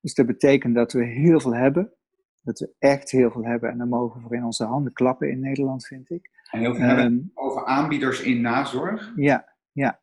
Dus 0.00 0.14
dat 0.14 0.26
betekent 0.26 0.74
dat 0.74 0.92
we 0.92 1.04
heel 1.04 1.40
veel 1.40 1.54
hebben. 1.54 1.92
Dat 2.40 2.58
we 2.58 2.74
echt 2.78 3.10
heel 3.10 3.30
veel 3.30 3.44
hebben. 3.44 3.70
En 3.70 3.78
dan 3.78 3.88
mogen 3.88 4.28
we 4.28 4.36
in 4.36 4.44
onze 4.44 4.64
handen 4.64 4.92
klappen 4.92 5.30
in 5.30 5.40
Nederland, 5.40 5.86
vind 5.86 6.10
ik. 6.10 6.30
En 6.50 6.60
heel 6.60 6.74
veel 6.74 6.82
um, 6.82 6.88
hebben 6.88 7.30
over 7.34 7.64
aanbieders 7.64 8.22
in 8.22 8.40
nazorg? 8.40 9.12
Ja, 9.16 9.54
ja. 9.72 10.00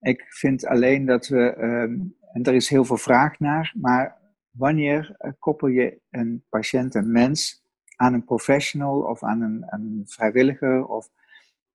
Ik 0.00 0.24
vind 0.28 0.66
alleen 0.66 1.06
dat 1.06 1.28
we, 1.28 1.56
um, 1.62 2.16
en 2.32 2.42
er 2.42 2.54
is 2.54 2.68
heel 2.68 2.84
veel 2.84 2.96
vraag 2.96 3.38
naar, 3.38 3.72
maar 3.76 4.20
wanneer 4.50 5.16
uh, 5.18 5.32
koppel 5.38 5.68
je 5.68 6.00
een 6.10 6.44
patiënt, 6.48 6.94
een 6.94 7.12
mens, 7.12 7.64
aan 7.96 8.14
een 8.14 8.24
professional 8.24 9.00
of 9.00 9.22
aan 9.22 9.40
een, 9.40 9.64
een 9.66 10.02
vrijwilliger 10.06 10.86
of 10.86 11.10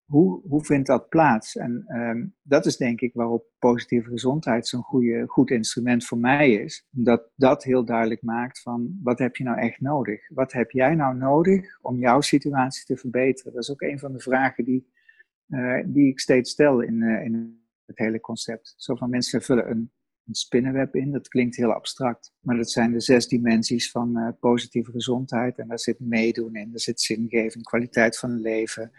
hoe, 0.06 0.42
hoe 0.48 0.66
vindt 0.66 0.88
dat 0.88 1.10
plaats? 1.10 1.56
En 1.56 1.86
um, 1.88 2.36
dat 2.42 2.66
is 2.66 2.78
denk 2.78 3.02
ik 3.02 3.14
waarop 3.14 3.46
positieve 3.60 4.10
gezondheid 4.10 4.68
zo'n 4.68 5.28
goed 5.28 5.52
instrument 5.52 6.06
voor 6.06 6.18
mij 6.18 6.52
is. 6.52 6.88
Dat 6.90 7.30
dat 7.36 7.64
heel 7.64 7.86
duidelijk 7.86 8.22
maakt 8.22 8.62
van 8.62 9.00
wat 9.04 9.20
heb 9.20 9.36
je 9.36 9.44
nou 9.44 9.58
echt 9.58 9.82
nodig? 9.82 10.30
Wat 10.30 10.52
heb 10.52 10.72
jij 10.72 10.96
nou 10.96 11.16
nodig 11.16 11.80
om 11.82 12.00
jouw 12.00 12.22
situatie 12.22 12.86
te 12.86 12.98
verbeteren? 12.98 13.54
Dat 13.54 13.64
is 13.64 13.72
ook 13.72 13.82
een 13.82 14.00
van 14.00 14.12
de 14.12 14.20
vragen 14.20 14.66
die 14.66 14.96
die 15.86 16.08
ik 16.08 16.20
steeds 16.20 16.52
stel 16.52 16.82
in, 16.82 17.04
in 17.04 17.62
het 17.86 17.98
hele 17.98 18.20
concept. 18.20 18.74
Zo 18.78 18.96
van 18.96 19.10
mensen 19.10 19.42
vullen 19.42 19.70
een, 19.70 19.92
een 20.28 20.36
spinnenweb 20.36 20.96
in. 20.96 21.12
Dat 21.12 21.28
klinkt 21.28 21.56
heel 21.56 21.74
abstract, 21.74 22.34
maar 22.40 22.58
dat 22.58 22.72
zijn 22.72 22.92
de 22.92 23.02
zes 23.02 23.28
dimensies 23.28 23.92
van 23.92 24.36
positieve 24.40 24.92
gezondheid. 24.92 25.58
En 25.58 25.68
daar 25.68 25.80
zit 25.80 26.00
meedoen 26.00 26.56
in, 26.56 26.70
daar 26.70 26.80
zit 26.80 27.02
zingeving, 27.02 27.64
kwaliteit 27.64 28.18
van 28.18 28.42
leven, 28.42 28.92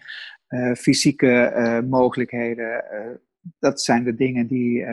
fysieke 0.76 1.84
mogelijkheden. 1.88 2.84
dat 3.58 3.82
zijn 3.82 4.04
de 4.04 4.14
dingen 4.14 4.46
die 4.46 4.84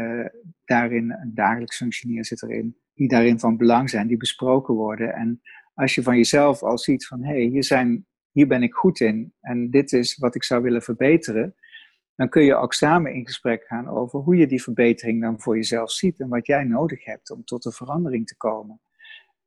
daarin 0.66 1.32
dagelijks 1.34 1.78
functioneren 1.78 2.26
zit 2.26 2.42
erin 2.42 2.78
die 2.96 3.08
daarin 3.08 3.40
van 3.40 3.58
belang 3.58 3.90
zijn, 3.90 4.08
die 4.08 4.18
besproken 4.18 4.74
worden. 4.74 5.14
En 5.14 5.42
als 5.74 5.96
je 5.96 6.04
van 6.04 6.16
jezelf 6.16 6.64
al 6.64 6.78
ziet 6.78 7.08
van 7.08 7.24
hé, 7.24 7.34
hey, 7.34 7.42
hier, 7.42 8.04
hier 8.32 8.48
ben 8.48 8.64
ik 8.64 8.74
goed 8.74 9.00
in 9.00 9.34
en 9.42 9.70
dit 9.70 9.92
is 9.92 10.18
wat 10.18 10.36
ik 10.36 10.44
zou 10.44 10.62
willen 10.62 10.82
verbeteren, 10.82 11.56
dan 12.16 12.30
kun 12.30 12.44
je 12.44 12.56
ook 12.56 12.74
samen 12.74 13.14
in 13.14 13.26
gesprek 13.26 13.64
gaan 13.68 13.88
over 13.88 14.20
hoe 14.20 14.36
je 14.36 14.48
die 14.48 14.64
verbetering 14.64 15.22
dan 15.22 15.42
voor 15.42 15.56
jezelf 15.56 15.92
ziet 15.92 16.20
en 16.20 16.28
wat 16.28 16.48
jij 16.48 16.64
nodig 16.64 17.06
hebt 17.06 17.32
om 17.32 17.44
tot 17.44 17.66
een 17.66 17.72
verandering 17.72 18.28
te 18.28 18.38
komen. 18.38 18.80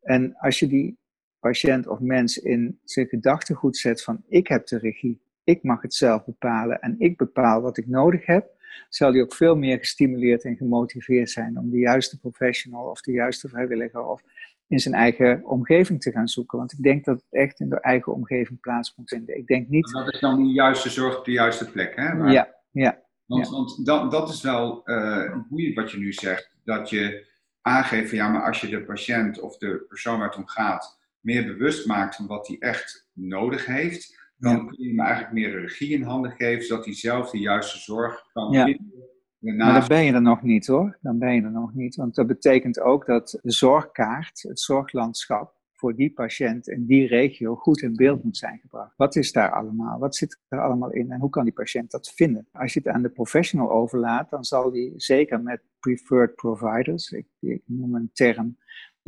En 0.03 0.37
als 0.37 0.59
je 0.59 0.67
die 0.67 0.99
patiënt 1.41 1.87
of 1.87 2.01
mens 2.01 2.37
in 2.37 2.79
zijn 2.85 3.07
gedachtegoed 3.07 3.77
zet 3.77 4.03
van 4.03 4.23
ik 4.29 4.49
heb 4.49 4.67
de 4.67 4.79
regie, 4.79 5.21
ik 5.45 5.63
mag 5.63 5.83
het 5.83 5.95
zelf 5.95 6.25
bepalen 6.25 6.81
en 6.81 6.95
ik 6.99 7.17
bepaal 7.17 7.61
wat 7.61 7.77
ik 7.77 7.87
nodig 7.87 8.27
heb, 8.27 8.57
zal 8.89 9.13
hij 9.13 9.21
ook 9.21 9.35
veel 9.35 9.57
meer 9.57 9.79
gestimuleerd 9.79 10.45
en 10.45 10.57
gemotiveerd 10.57 11.31
zijn 11.31 11.59
om 11.59 11.71
de 11.71 11.79
juiste 11.79 12.19
professional 12.19 12.91
of 12.91 13.01
de 13.01 13.13
juiste 13.13 13.49
vrijwilliger 13.49 14.07
of 14.07 14.23
in 14.67 14.79
zijn 14.79 14.95
eigen 14.95 15.45
omgeving 15.45 16.01
te 16.01 16.11
gaan 16.11 16.29
zoeken. 16.29 16.59
Want 16.59 16.73
ik 16.73 16.83
denk 16.83 17.05
dat 17.05 17.17
het 17.17 17.41
echt 17.41 17.61
in 17.61 17.69
de 17.69 17.81
eigen 17.81 18.13
omgeving 18.13 18.61
plaats 18.61 18.95
moet 18.97 19.09
vinden. 19.09 19.37
Ik 19.37 19.47
denk 19.47 19.69
niet... 19.69 19.93
Dat 19.93 20.13
is 20.13 20.21
dan 20.21 20.37
de 20.37 20.53
juiste 20.53 20.91
zorg 20.91 21.19
op 21.19 21.25
de 21.25 21.33
juiste 21.33 21.71
plek, 21.71 21.97
hè? 21.97 22.13
Ja, 22.31 22.58
ja. 22.71 23.07
Want, 23.27 23.49
want 23.49 23.87
dat, 23.87 24.11
dat 24.11 24.29
is 24.29 24.43
wel 24.43 24.83
uh, 24.85 25.37
boeiend 25.49 25.75
wat 25.75 25.91
je 25.91 25.99
nu 25.99 26.13
zegt. 26.13 26.51
Dat 26.65 26.91
je 26.91 27.27
aangeeft 27.63 28.09
van 28.09 28.19
ja, 28.19 28.29
maar 28.29 28.47
als 28.47 28.61
je 28.61 28.69
de 28.69 28.85
patiënt 28.85 29.41
of 29.41 29.57
de 29.57 29.85
persoon 29.89 30.19
waar 30.19 30.29
het 30.29 30.37
om 30.37 30.47
gaat 30.47 30.99
meer 31.21 31.47
bewust 31.47 31.87
maakt 31.87 32.17
van 32.17 32.27
wat 32.27 32.47
hij 32.47 32.57
echt 32.59 33.09
nodig 33.13 33.67
heeft, 33.67 34.31
dan 34.37 34.67
kun 34.67 34.85
je 34.85 34.89
hem 34.89 35.01
eigenlijk 35.01 35.33
meer 35.33 35.61
regie 35.61 35.93
in 35.93 36.03
handen 36.03 36.31
geven, 36.31 36.65
zodat 36.65 36.85
hij 36.85 36.95
zelf 36.95 37.31
de 37.31 37.39
juiste 37.39 37.79
zorg 37.79 38.31
kan 38.33 38.53
ja. 38.53 38.65
vinden. 38.65 39.07
Maar 39.39 39.79
dan 39.79 39.89
ben 39.89 40.05
je 40.05 40.13
er 40.13 40.23
nog 40.23 40.43
niet 40.43 40.67
hoor. 40.67 40.99
Dan 41.01 41.19
ben 41.19 41.35
je 41.35 41.43
er 41.43 41.51
nog 41.51 41.75
niet. 41.75 41.97
Want 41.97 42.15
dat 42.15 42.27
betekent 42.27 42.81
ook 42.81 43.07
dat 43.07 43.39
de 43.43 43.53
zorgkaart, 43.53 44.43
het 44.43 44.61
zorglandschap, 44.61 45.58
voor 45.79 45.95
die 45.95 46.13
patiënt 46.13 46.69
in 46.69 46.87
die 46.87 47.07
regio 47.07 47.55
goed 47.55 47.83
in 47.83 47.97
beeld 47.97 48.25
moet 48.25 48.37
zijn 48.37 48.59
gebracht. 48.59 48.97
Wat 48.97 49.17
is 49.17 49.33
daar 49.33 49.51
allemaal? 49.51 49.99
Wat 49.99 50.17
zit 50.17 50.41
er 50.49 50.61
allemaal 50.61 50.93
in? 50.93 51.11
En 51.11 51.21
hoe 51.21 51.31
kan 51.31 51.45
die 51.45 51.53
patiënt 51.53 51.91
dat 51.91 52.13
vinden? 52.15 52.49
Als 52.53 52.73
je 52.73 52.81
het 52.85 52.89
aan 52.89 53.03
de 53.03 53.11
professional 53.11 53.71
overlaat, 53.71 54.31
dan 54.31 54.45
zal 54.45 54.71
die 54.71 54.93
zeker 54.97 55.43
met 55.43 55.63
preferred 55.81 56.35
providers, 56.35 57.11
ik, 57.11 57.27
ik 57.41 57.63
noem 57.67 57.95
een 57.95 58.11
term 58.13 58.57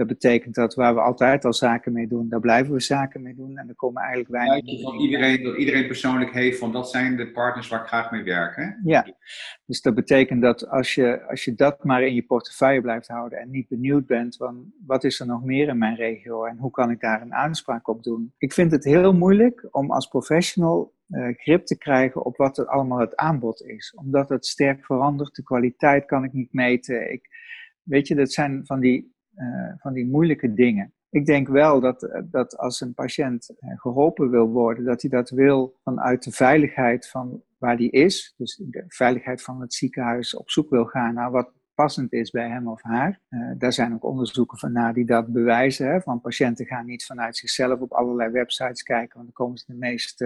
dat 0.00 0.08
betekent 0.08 0.54
dat 0.54 0.74
waar 0.74 0.94
we 0.94 1.00
altijd 1.00 1.44
al 1.44 1.52
zaken 1.52 1.92
mee 1.92 2.06
doen, 2.06 2.28
daar 2.28 2.40
blijven 2.40 2.72
we 2.72 2.80
zaken 2.80 3.22
mee 3.22 3.34
doen. 3.34 3.58
En 3.58 3.68
er 3.68 3.74
komen 3.74 4.02
eigenlijk 4.02 4.30
weinig. 4.30 4.64
Ja, 4.64 4.82
van 4.82 5.00
iedereen, 5.00 5.42
dat 5.42 5.56
iedereen 5.56 5.86
persoonlijk 5.86 6.32
heeft 6.32 6.58
van 6.58 6.72
dat 6.72 6.90
zijn 6.90 7.16
de 7.16 7.30
partners 7.30 7.68
waar 7.68 7.80
ik 7.80 7.86
graag 7.86 8.10
mee 8.10 8.22
werk. 8.22 8.56
Hè? 8.56 8.66
Ja, 8.84 9.06
dus 9.66 9.80
dat 9.80 9.94
betekent 9.94 10.42
dat 10.42 10.68
als 10.68 10.94
je, 10.94 11.26
als 11.28 11.44
je 11.44 11.54
dat 11.54 11.84
maar 11.84 12.02
in 12.02 12.14
je 12.14 12.22
portefeuille 12.22 12.80
blijft 12.80 13.08
houden 13.08 13.38
en 13.38 13.50
niet 13.50 13.68
benieuwd 13.68 14.06
bent 14.06 14.36
van 14.36 14.72
wat 14.86 15.04
is 15.04 15.20
er 15.20 15.26
nog 15.26 15.44
meer 15.44 15.68
in 15.68 15.78
mijn 15.78 15.96
regio 15.96 16.44
en 16.44 16.56
hoe 16.58 16.70
kan 16.70 16.90
ik 16.90 17.00
daar 17.00 17.22
een 17.22 17.34
aanspraak 17.34 17.88
op 17.88 18.02
doen. 18.02 18.34
Ik 18.38 18.52
vind 18.52 18.72
het 18.72 18.84
heel 18.84 19.12
moeilijk 19.12 19.68
om 19.70 19.90
als 19.90 20.06
professional 20.06 20.94
uh, 21.08 21.28
grip 21.36 21.66
te 21.66 21.78
krijgen 21.78 22.24
op 22.24 22.36
wat 22.36 22.58
er 22.58 22.66
allemaal 22.66 22.98
het 22.98 23.16
aanbod 23.16 23.62
is. 23.62 23.94
Omdat 23.96 24.28
het 24.28 24.46
sterk 24.46 24.84
verandert, 24.84 25.34
de 25.34 25.42
kwaliteit 25.42 26.04
kan 26.04 26.24
ik 26.24 26.32
niet 26.32 26.52
meten. 26.52 27.12
Ik, 27.12 27.28
weet 27.82 28.08
je, 28.08 28.14
dat 28.14 28.32
zijn 28.32 28.66
van 28.66 28.80
die 28.80 29.18
uh, 29.40 29.72
van 29.76 29.92
die 29.92 30.06
moeilijke 30.06 30.54
dingen. 30.54 30.92
Ik 31.10 31.26
denk 31.26 31.48
wel 31.48 31.80
dat, 31.80 32.02
eh, 32.02 32.22
dat 32.24 32.56
als 32.56 32.80
een 32.80 32.94
patiënt 32.94 33.54
eh, 33.58 33.78
geholpen 33.80 34.30
wil 34.30 34.48
worden, 34.48 34.84
dat 34.84 35.02
hij 35.02 35.10
dat 35.10 35.30
wil 35.30 35.78
vanuit 35.82 36.22
de 36.22 36.30
veiligheid 36.30 37.08
van 37.08 37.42
waar 37.58 37.76
hij 37.76 37.86
is. 37.86 38.34
Dus 38.36 38.56
de 38.56 38.84
veiligheid 38.86 39.42
van 39.42 39.60
het 39.60 39.74
ziekenhuis 39.74 40.36
op 40.36 40.50
zoek 40.50 40.70
wil 40.70 40.84
gaan 40.84 41.14
naar 41.14 41.30
wat 41.30 41.52
passend 41.74 42.12
is 42.12 42.30
bij 42.30 42.48
hem 42.48 42.68
of 42.68 42.82
haar. 42.82 43.20
Daar 43.58 43.72
zijn 43.72 43.94
ook 43.94 44.04
onderzoeken 44.04 44.58
van 44.58 44.72
na 44.72 44.92
die 44.92 45.06
dat 45.06 45.32
bewijzen. 45.32 45.90
Hè, 45.90 46.00
van 46.00 46.20
patiënten 46.20 46.66
gaan 46.66 46.86
niet 46.86 47.04
vanuit 47.04 47.36
zichzelf 47.36 47.80
op 47.80 47.92
allerlei 47.92 48.30
websites 48.30 48.82
kijken, 48.82 49.14
want 49.14 49.24
dan 49.24 49.46
komen 49.46 49.58
ze 49.58 49.64
de 49.66 49.78
meest 49.78 50.24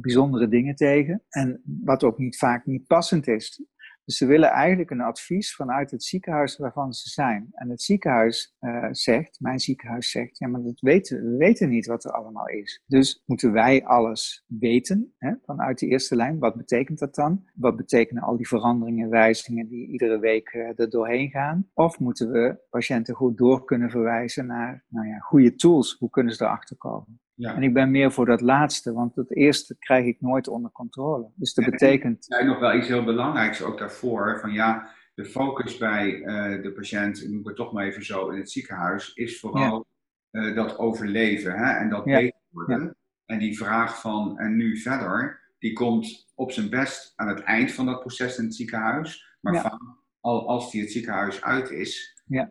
bijzondere 0.00 0.48
dingen 0.48 0.74
tegen. 0.74 1.22
En 1.28 1.62
wat 1.84 2.04
ook 2.04 2.18
niet 2.18 2.38
vaak 2.38 2.66
niet 2.66 2.86
passend 2.86 3.28
is. 3.28 3.62
Dus 4.06 4.16
ze 4.16 4.26
willen 4.26 4.48
eigenlijk 4.48 4.90
een 4.90 5.00
advies 5.00 5.54
vanuit 5.54 5.90
het 5.90 6.04
ziekenhuis 6.04 6.56
waarvan 6.56 6.92
ze 6.92 7.08
zijn. 7.08 7.48
En 7.52 7.70
het 7.70 7.82
ziekenhuis 7.82 8.56
uh, 8.60 8.88
zegt, 8.90 9.40
mijn 9.40 9.58
ziekenhuis 9.58 10.10
zegt, 10.10 10.38
ja, 10.38 10.48
maar 10.48 10.62
dat 10.62 10.80
weten, 10.80 11.30
we 11.30 11.36
weten 11.36 11.68
niet 11.68 11.86
wat 11.86 12.04
er 12.04 12.10
allemaal 12.10 12.48
is. 12.48 12.82
Dus 12.86 13.22
moeten 13.26 13.52
wij 13.52 13.84
alles 13.84 14.44
weten 14.46 15.14
hè, 15.18 15.32
vanuit 15.44 15.78
de 15.78 15.86
eerste 15.86 16.16
lijn? 16.16 16.38
Wat 16.38 16.56
betekent 16.56 16.98
dat 16.98 17.14
dan? 17.14 17.44
Wat 17.54 17.76
betekenen 17.76 18.22
al 18.22 18.36
die 18.36 18.48
veranderingen 18.48 19.04
en 19.04 19.10
wijzigingen 19.10 19.68
die 19.68 19.88
iedere 19.88 20.18
week 20.18 20.52
uh, 20.52 20.78
er 20.78 20.90
doorheen 20.90 21.30
gaan? 21.30 21.70
Of 21.74 21.98
moeten 21.98 22.30
we 22.30 22.58
patiënten 22.70 23.14
goed 23.14 23.38
door 23.38 23.64
kunnen 23.64 23.90
verwijzen 23.90 24.46
naar 24.46 24.84
nou 24.88 25.06
ja, 25.06 25.18
goede 25.18 25.54
tools? 25.54 25.96
Hoe 25.98 26.10
kunnen 26.10 26.34
ze 26.34 26.44
erachter 26.44 26.76
komen? 26.76 27.20
Ja. 27.36 27.54
En 27.54 27.62
ik 27.62 27.74
ben 27.74 27.90
meer 27.90 28.12
voor 28.12 28.26
dat 28.26 28.40
laatste, 28.40 28.92
want 28.92 29.16
het 29.16 29.36
eerste 29.36 29.76
krijg 29.78 30.06
ik 30.06 30.20
nooit 30.20 30.48
onder 30.48 30.70
controle. 30.70 31.30
Dus 31.34 31.54
dat 31.54 31.64
betekent. 31.64 32.32
Er 32.32 32.46
nog 32.46 32.58
wel 32.58 32.76
iets 32.76 32.88
heel 32.88 33.04
belangrijks 33.04 33.62
ook 33.62 33.78
daarvoor: 33.78 34.38
van 34.40 34.52
ja, 34.52 34.90
de 35.14 35.24
focus 35.24 35.76
bij 35.76 36.14
uh, 36.14 36.62
de 36.62 36.72
patiënt, 36.72 37.28
noem 37.28 37.40
ik 37.40 37.46
het 37.46 37.56
toch 37.56 37.72
maar 37.72 37.84
even 37.84 38.04
zo, 38.04 38.28
in 38.28 38.38
het 38.38 38.50
ziekenhuis, 38.50 39.14
is 39.14 39.40
vooral 39.40 39.86
ja. 40.30 40.40
uh, 40.40 40.54
dat 40.54 40.78
overleven 40.78 41.52
hè, 41.52 41.72
en 41.72 41.88
dat 41.88 42.04
ja. 42.04 42.18
beter 42.18 42.40
worden. 42.50 42.96
En 43.26 43.38
die 43.38 43.56
vraag 43.56 44.00
van 44.00 44.38
en 44.38 44.56
nu 44.56 44.76
verder, 44.76 45.40
die 45.58 45.72
komt 45.72 46.32
op 46.34 46.52
zijn 46.52 46.70
best 46.70 47.12
aan 47.16 47.28
het 47.28 47.40
eind 47.40 47.72
van 47.72 47.86
dat 47.86 48.00
proces 48.00 48.38
in 48.38 48.44
het 48.44 48.54
ziekenhuis. 48.54 49.38
Maar 49.40 49.60
van, 49.60 49.98
al, 50.20 50.48
als 50.48 50.70
die 50.70 50.80
het 50.80 50.92
ziekenhuis 50.92 51.42
uit 51.42 51.70
is, 51.70 52.22
en, 52.28 52.48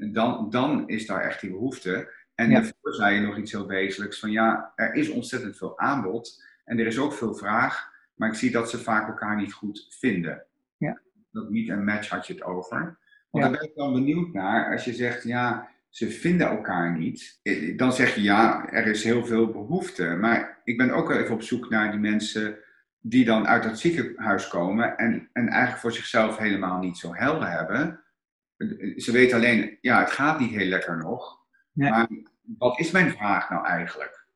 en 0.00 0.12
dan, 0.12 0.50
dan 0.50 0.88
is 0.88 1.06
daar 1.06 1.20
echt 1.20 1.40
die 1.40 1.50
behoefte. 1.50 2.12
En 2.40 2.50
ja. 2.50 2.60
daarvoor 2.60 2.94
zei 2.94 3.14
je 3.14 3.20
nog 3.20 3.38
iets 3.38 3.52
heel 3.52 3.66
wezenlijks 3.66 4.18
van 4.18 4.30
ja, 4.30 4.72
er 4.76 4.94
is 4.94 5.10
ontzettend 5.10 5.56
veel 5.56 5.78
aanbod 5.78 6.44
en 6.64 6.78
er 6.78 6.86
is 6.86 6.98
ook 6.98 7.12
veel 7.12 7.34
vraag, 7.34 7.90
maar 8.14 8.28
ik 8.28 8.34
zie 8.34 8.50
dat 8.50 8.70
ze 8.70 8.78
vaak 8.78 9.08
elkaar 9.08 9.36
niet 9.36 9.52
goed 9.52 9.86
vinden. 9.90 10.44
Ja. 10.76 11.00
Dat 11.30 11.50
niet 11.50 11.68
een 11.68 11.84
match 11.84 12.08
had 12.08 12.26
je 12.26 12.32
het 12.32 12.42
over. 12.42 12.98
Want 13.30 13.44
ja. 13.44 13.50
daar 13.50 13.50
ben 13.50 13.68
ik 13.68 13.76
dan 13.76 13.92
benieuwd 13.92 14.32
naar, 14.32 14.72
als 14.72 14.84
je 14.84 14.92
zegt 14.92 15.22
ja, 15.22 15.68
ze 15.88 16.10
vinden 16.10 16.48
elkaar 16.48 16.98
niet, 16.98 17.40
eh, 17.42 17.76
dan 17.76 17.92
zeg 17.92 18.14
je 18.14 18.22
ja, 18.22 18.68
er 18.68 18.86
is 18.86 19.04
heel 19.04 19.26
veel 19.26 19.50
behoefte. 19.50 20.04
Maar 20.04 20.60
ik 20.64 20.76
ben 20.76 20.90
ook 20.90 21.08
wel 21.08 21.18
even 21.18 21.34
op 21.34 21.42
zoek 21.42 21.70
naar 21.70 21.90
die 21.90 22.00
mensen 22.00 22.58
die 23.00 23.24
dan 23.24 23.46
uit 23.46 23.64
het 23.64 23.78
ziekenhuis 23.78 24.48
komen 24.48 24.96
en, 24.96 25.28
en 25.32 25.48
eigenlijk 25.48 25.80
voor 25.80 25.92
zichzelf 25.92 26.36
helemaal 26.36 26.78
niet 26.78 26.96
zo 26.96 27.14
helder 27.14 27.50
hebben. 27.50 28.00
Ze 28.96 29.12
weten 29.12 29.36
alleen, 29.36 29.78
ja, 29.80 30.00
het 30.00 30.10
gaat 30.10 30.40
niet 30.40 30.50
heel 30.50 30.68
lekker 30.68 30.96
nog. 30.96 31.38
Ja. 31.72 31.90
Maar 31.90 32.08
wat 32.58 32.78
is 32.78 32.90
mijn 32.90 33.10
vraag 33.10 33.50
nou 33.50 33.66
eigenlijk? 33.66 34.26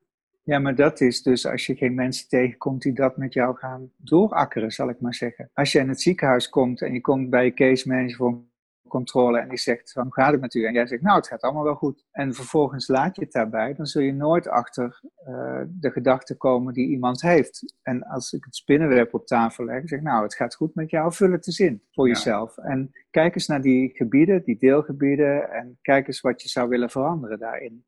Ja, 0.43 0.59
maar 0.59 0.75
dat 0.75 1.01
is 1.01 1.23
dus 1.23 1.47
als 1.47 1.67
je 1.67 1.75
geen 1.75 1.95
mensen 1.95 2.29
tegenkomt 2.29 2.83
die 2.83 2.93
dat 2.93 3.17
met 3.17 3.33
jou 3.33 3.57
gaan 3.57 3.91
doorakkeren, 3.97 4.71
zal 4.71 4.89
ik 4.89 5.01
maar 5.01 5.15
zeggen. 5.15 5.51
Als 5.55 5.73
je 5.73 5.79
in 5.79 5.89
het 5.89 6.01
ziekenhuis 6.01 6.49
komt 6.49 6.83
en 6.83 6.93
je 6.93 7.01
komt 7.01 7.31
bij 7.31 7.45
je 7.45 7.55
case 7.55 7.89
manager 7.89 8.17
voor 8.17 8.43
controle 8.89 9.39
en 9.39 9.49
die 9.49 9.59
zegt 9.59 9.93
hoe 9.93 10.13
gaat 10.13 10.33
het 10.33 10.41
met 10.41 10.55
u? 10.55 10.65
En 10.65 10.73
jij 10.73 10.87
zegt, 10.87 11.03
nou, 11.03 11.17
het 11.17 11.27
gaat 11.27 11.41
allemaal 11.41 11.65
wel 11.65 11.75
goed. 11.75 12.05
En 12.13 12.35
vervolgens 12.35 12.89
laat 12.89 13.17
je 13.17 13.23
het 13.23 13.33
daarbij, 13.33 13.75
dan 13.75 13.87
zul 13.87 14.03
je 14.03 14.13
nooit 14.13 14.49
achter 14.49 15.01
uh, 15.29 15.61
de 15.69 15.91
gedachten 15.91 16.37
komen 16.37 16.75
die 16.75 16.89
iemand 16.89 17.23
heeft. 17.23 17.75
En 17.83 18.03
als 18.03 18.33
ik 18.33 18.45
het 18.45 18.57
spinnenweb 18.57 19.15
op 19.15 19.27
tafel 19.27 19.65
leg, 19.65 19.83
zeg 19.85 20.01
nou, 20.01 20.23
het 20.23 20.35
gaat 20.35 20.55
goed 20.55 20.75
met 20.75 20.91
jou, 20.91 21.13
vul 21.13 21.33
het 21.33 21.47
eens 21.47 21.59
in 21.59 21.83
voor 21.93 22.09
ja. 22.09 22.15
jezelf. 22.15 22.59
En 22.59 22.93
kijk 23.11 23.35
eens 23.35 23.47
naar 23.47 23.63
die 23.63 23.91
gebieden, 23.95 24.43
die 24.45 24.59
deelgebieden, 24.59 25.51
en 25.51 25.79
kijk 25.83 26.07
eens 26.07 26.21
wat 26.21 26.43
je 26.43 26.49
zou 26.49 26.69
willen 26.69 26.91
veranderen 26.91 27.39
daarin. 27.39 27.85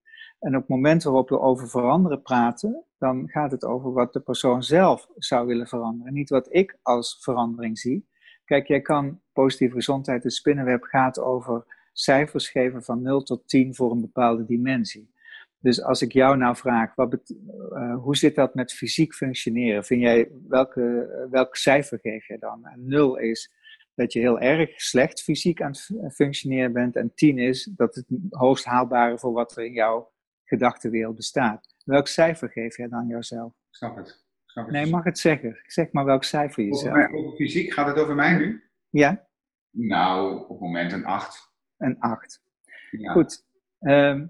En 0.46 0.54
op 0.54 0.60
het 0.60 0.68
moment 0.68 1.02
waarop 1.02 1.28
we 1.28 1.40
over 1.40 1.68
veranderen 1.68 2.22
praten, 2.22 2.84
dan 2.98 3.28
gaat 3.28 3.50
het 3.50 3.64
over 3.64 3.92
wat 3.92 4.12
de 4.12 4.20
persoon 4.20 4.62
zelf 4.62 5.08
zou 5.16 5.46
willen 5.46 5.66
veranderen. 5.66 6.12
Niet 6.12 6.28
wat 6.28 6.48
ik 6.50 6.78
als 6.82 7.18
verandering 7.20 7.78
zie. 7.78 8.08
Kijk, 8.44 8.66
jij 8.66 8.80
kan 8.80 9.20
positieve 9.32 9.74
gezondheid, 9.74 10.22
het 10.22 10.32
spinnenweb 10.32 10.82
gaat 10.82 11.20
over 11.20 11.64
cijfers 11.92 12.48
geven 12.48 12.82
van 12.82 13.02
0 13.02 13.22
tot 13.22 13.48
10 13.48 13.74
voor 13.74 13.90
een 13.90 14.00
bepaalde 14.00 14.44
dimensie. 14.44 15.10
Dus 15.58 15.82
als 15.82 16.02
ik 16.02 16.12
jou 16.12 16.36
nou 16.36 16.56
vraag, 16.56 16.94
wat 16.94 17.34
uh, 17.72 17.96
hoe 17.96 18.16
zit 18.16 18.34
dat 18.34 18.54
met 18.54 18.72
fysiek 18.72 19.14
functioneren? 19.14 19.84
Vind 19.84 20.00
jij, 20.00 20.30
welke, 20.48 21.26
welk 21.30 21.56
cijfer 21.56 21.98
geef 22.02 22.26
je 22.26 22.38
dan? 22.38 22.66
En 22.66 22.86
0 22.86 23.18
is 23.18 23.52
dat 23.94 24.12
je 24.12 24.18
heel 24.18 24.40
erg 24.40 24.80
slecht 24.80 25.22
fysiek 25.22 25.62
aan 25.62 25.74
het 26.00 26.14
functioneren 26.14 26.72
bent. 26.72 26.96
En 26.96 27.12
10 27.14 27.38
is 27.38 27.70
dat 27.76 27.94
het 27.94 28.06
hoogst 28.30 28.64
haalbare 28.64 29.18
voor 29.18 29.32
wat 29.32 29.56
er 29.56 29.64
in 29.64 29.72
jouw 29.72 30.14
gedachtenwereld 30.46 31.16
bestaat. 31.16 31.74
Welk 31.84 32.08
cijfer 32.08 32.48
geef 32.48 32.76
jij 32.76 32.88
dan 32.88 33.06
jouzelf? 33.06 33.52
Snap 33.70 33.96
het. 33.96 34.24
Nee, 34.66 34.86
mag 34.86 35.04
het 35.04 35.18
zeggen. 35.18 35.58
Zeg 35.66 35.92
maar 35.92 36.04
welk 36.04 36.24
cijfer 36.24 36.64
je 36.64 36.72
over, 36.72 36.92
zegt. 36.92 37.12
over 37.12 37.36
fysiek, 37.36 37.72
gaat 37.72 37.86
het 37.86 37.98
over 37.98 38.14
mij 38.14 38.36
nu? 38.36 38.64
Ja, 38.88 39.26
Nou, 39.70 40.40
op 40.40 40.48
het 40.48 40.60
moment 40.60 40.92
een 40.92 41.04
8. 41.04 41.52
een 41.76 41.98
8. 41.98 42.42
Ja. 42.90 43.12
Goed. 43.12 43.44
Ehm, 43.78 44.26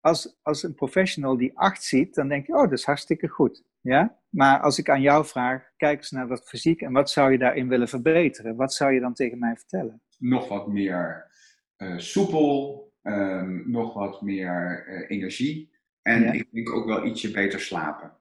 als, 0.00 0.38
als 0.42 0.62
een 0.62 0.74
professional 0.74 1.36
die 1.36 1.58
8 1.58 1.82
ziet, 1.82 2.14
dan 2.14 2.28
denk 2.28 2.46
je, 2.46 2.52
oh, 2.52 2.62
dat 2.62 2.72
is 2.72 2.84
hartstikke 2.84 3.28
goed. 3.28 3.64
Ja? 3.80 4.18
Maar 4.28 4.60
als 4.60 4.78
ik 4.78 4.88
aan 4.90 5.00
jou 5.00 5.26
vraag, 5.26 5.70
kijk 5.76 5.98
eens 5.98 6.10
naar 6.10 6.28
dat 6.28 6.48
fysiek 6.48 6.80
en 6.80 6.92
wat 6.92 7.10
zou 7.10 7.32
je 7.32 7.38
daarin 7.38 7.68
willen 7.68 7.88
verbeteren? 7.88 8.56
Wat 8.56 8.74
zou 8.74 8.92
je 8.92 9.00
dan 9.00 9.14
tegen 9.14 9.38
mij 9.38 9.56
vertellen? 9.56 10.02
Nog 10.18 10.48
wat 10.48 10.68
meer 10.68 11.30
eh, 11.76 11.98
soepel, 11.98 12.85
ehm, 13.06 13.70
nog 13.70 13.94
wat 13.94 14.22
meer 14.22 14.84
eh, 14.86 15.16
energie. 15.16 15.70
En 16.02 16.22
Ja. 16.22 16.32
ik 16.32 16.46
denk 16.52 16.72
ook 16.74 16.86
wel 16.86 17.04
ietsje 17.06 17.30
beter 17.30 17.60
slapen. 17.60 18.12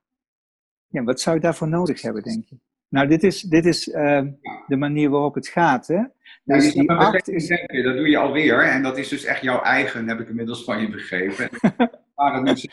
Ja, 0.87 1.03
wat 1.03 1.21
zou 1.21 1.35
je 1.35 1.41
daarvoor 1.41 1.67
nodig 1.67 2.01
hebben, 2.01 2.23
denk 2.23 2.45
je? 2.45 2.57
Nou, 2.89 3.07
dit 3.07 3.23
is, 3.23 3.41
dit 3.41 3.65
is 3.65 3.89
ehm, 3.89 4.31
de 4.67 4.75
manier 4.77 5.09
waarop 5.09 5.35
het 5.35 5.47
gaat, 5.47 5.87
hè? 5.87 5.95
Nou, 5.95 6.09
Dus 6.43 6.63
die 6.63 6.73
die 6.73 6.83
maar 6.85 6.97
8 7.05 7.27
is... 7.29 7.49
is... 7.49 7.83
Dat 7.83 7.95
doe 7.95 8.09
je 8.09 8.17
alweer. 8.17 8.63
En 8.63 8.83
dat 8.83 8.97
is 8.97 9.07
dus 9.09 9.23
echt 9.23 9.41
jouw 9.41 9.61
eigen, 9.61 10.07
heb 10.07 10.19
ik 10.19 10.29
inmiddels 10.29 10.63
van 10.63 10.81
je 10.81 10.89
begrepen. 10.89 11.49
Maar 12.15 12.43
het 12.43 12.67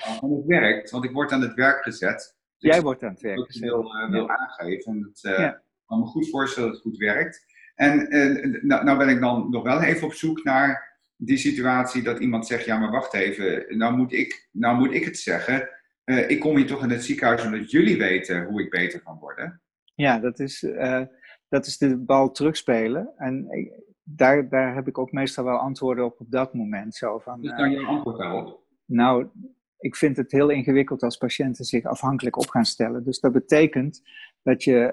werkt, 0.46 0.90
want 0.90 1.04
ik 1.04 1.10
word 1.12 1.32
aan 1.32 1.40
het 1.42 1.54
werk 1.54 1.82
gezet. 1.82 2.36
Dus 2.58 2.72
Jij 2.72 2.82
wordt 2.82 3.02
aan 3.02 3.10
het 3.10 3.20
werk 3.20 3.36
dat 3.36 3.46
ik 3.46 3.52
gezet. 3.52 3.68
wil, 3.68 3.94
eh, 3.94 4.10
wil 4.10 4.28
aangeven. 4.30 4.92
En 4.92 5.00
dat, 5.00 5.32
eh, 5.32 5.38
Ja. 5.38 5.50
ik 5.54 5.60
kan 5.86 5.98
me 5.98 6.04
goed 6.06 6.30
voorstellen 6.30 6.68
dat 6.68 6.78
het 6.78 6.86
goed 6.88 6.96
werkt. 6.98 7.44
En 7.74 8.08
eh, 8.08 8.62
nou, 8.62 8.84
nou 8.84 8.98
ben 8.98 9.08
ik 9.08 9.20
dan 9.20 9.50
nog 9.50 9.62
wel 9.62 9.82
even 9.82 10.06
op 10.06 10.12
zoek 10.14 10.44
naar 10.44 10.91
die 11.24 11.36
situatie 11.36 12.02
dat 12.02 12.18
iemand 12.18 12.46
zegt, 12.46 12.64
ja 12.64 12.78
maar 12.78 12.90
wacht 12.90 13.14
even, 13.14 13.64
nou 13.78 13.96
moet 13.96 14.12
ik, 14.12 14.48
nou 14.52 14.76
moet 14.78 14.94
ik 14.94 15.04
het 15.04 15.18
zeggen. 15.18 15.68
Eh, 16.04 16.30
ik 16.30 16.40
kom 16.40 16.56
hier 16.56 16.66
toch 16.66 16.82
in 16.82 16.90
het 16.90 17.04
ziekenhuis 17.04 17.44
omdat 17.44 17.70
jullie 17.70 17.98
weten 17.98 18.44
hoe 18.44 18.62
ik 18.62 18.70
beter 18.70 19.02
kan 19.02 19.18
worden. 19.18 19.60
Ja, 19.94 20.18
dat 20.18 20.38
is, 20.38 20.62
eh, 20.62 21.02
dat 21.48 21.66
is 21.66 21.78
de 21.78 21.96
bal 21.98 22.30
terugspelen. 22.30 23.12
En 23.16 23.46
ik- 23.50 23.72
daar, 24.02 24.48
daar 24.48 24.74
heb 24.74 24.88
ik 24.88 24.98
ook 24.98 25.12
meestal 25.12 25.44
wel 25.44 25.56
antwoorden 25.58 26.04
op 26.04 26.20
op 26.20 26.30
dat 26.30 26.54
moment. 26.54 26.94
Zo 26.94 27.18
van, 27.18 27.40
Dus 27.40 27.50
eh, 27.50 27.56
dan 27.58 27.70
jouw 27.70 27.84
antwoord 27.86 28.18
daarop. 28.18 28.60
Nou, 28.84 29.26
ik 29.78 29.96
vind 29.96 30.16
het 30.16 30.32
heel 30.32 30.48
ingewikkeld 30.48 31.02
als 31.02 31.16
patiënten 31.16 31.64
zich 31.64 31.84
afhankelijk 31.84 32.36
op 32.36 32.48
gaan 32.48 32.64
stellen. 32.64 33.04
Dus 33.04 33.20
dat 33.20 33.32
betekent 33.32 34.02
dat 34.42 34.64
je, 34.64 34.92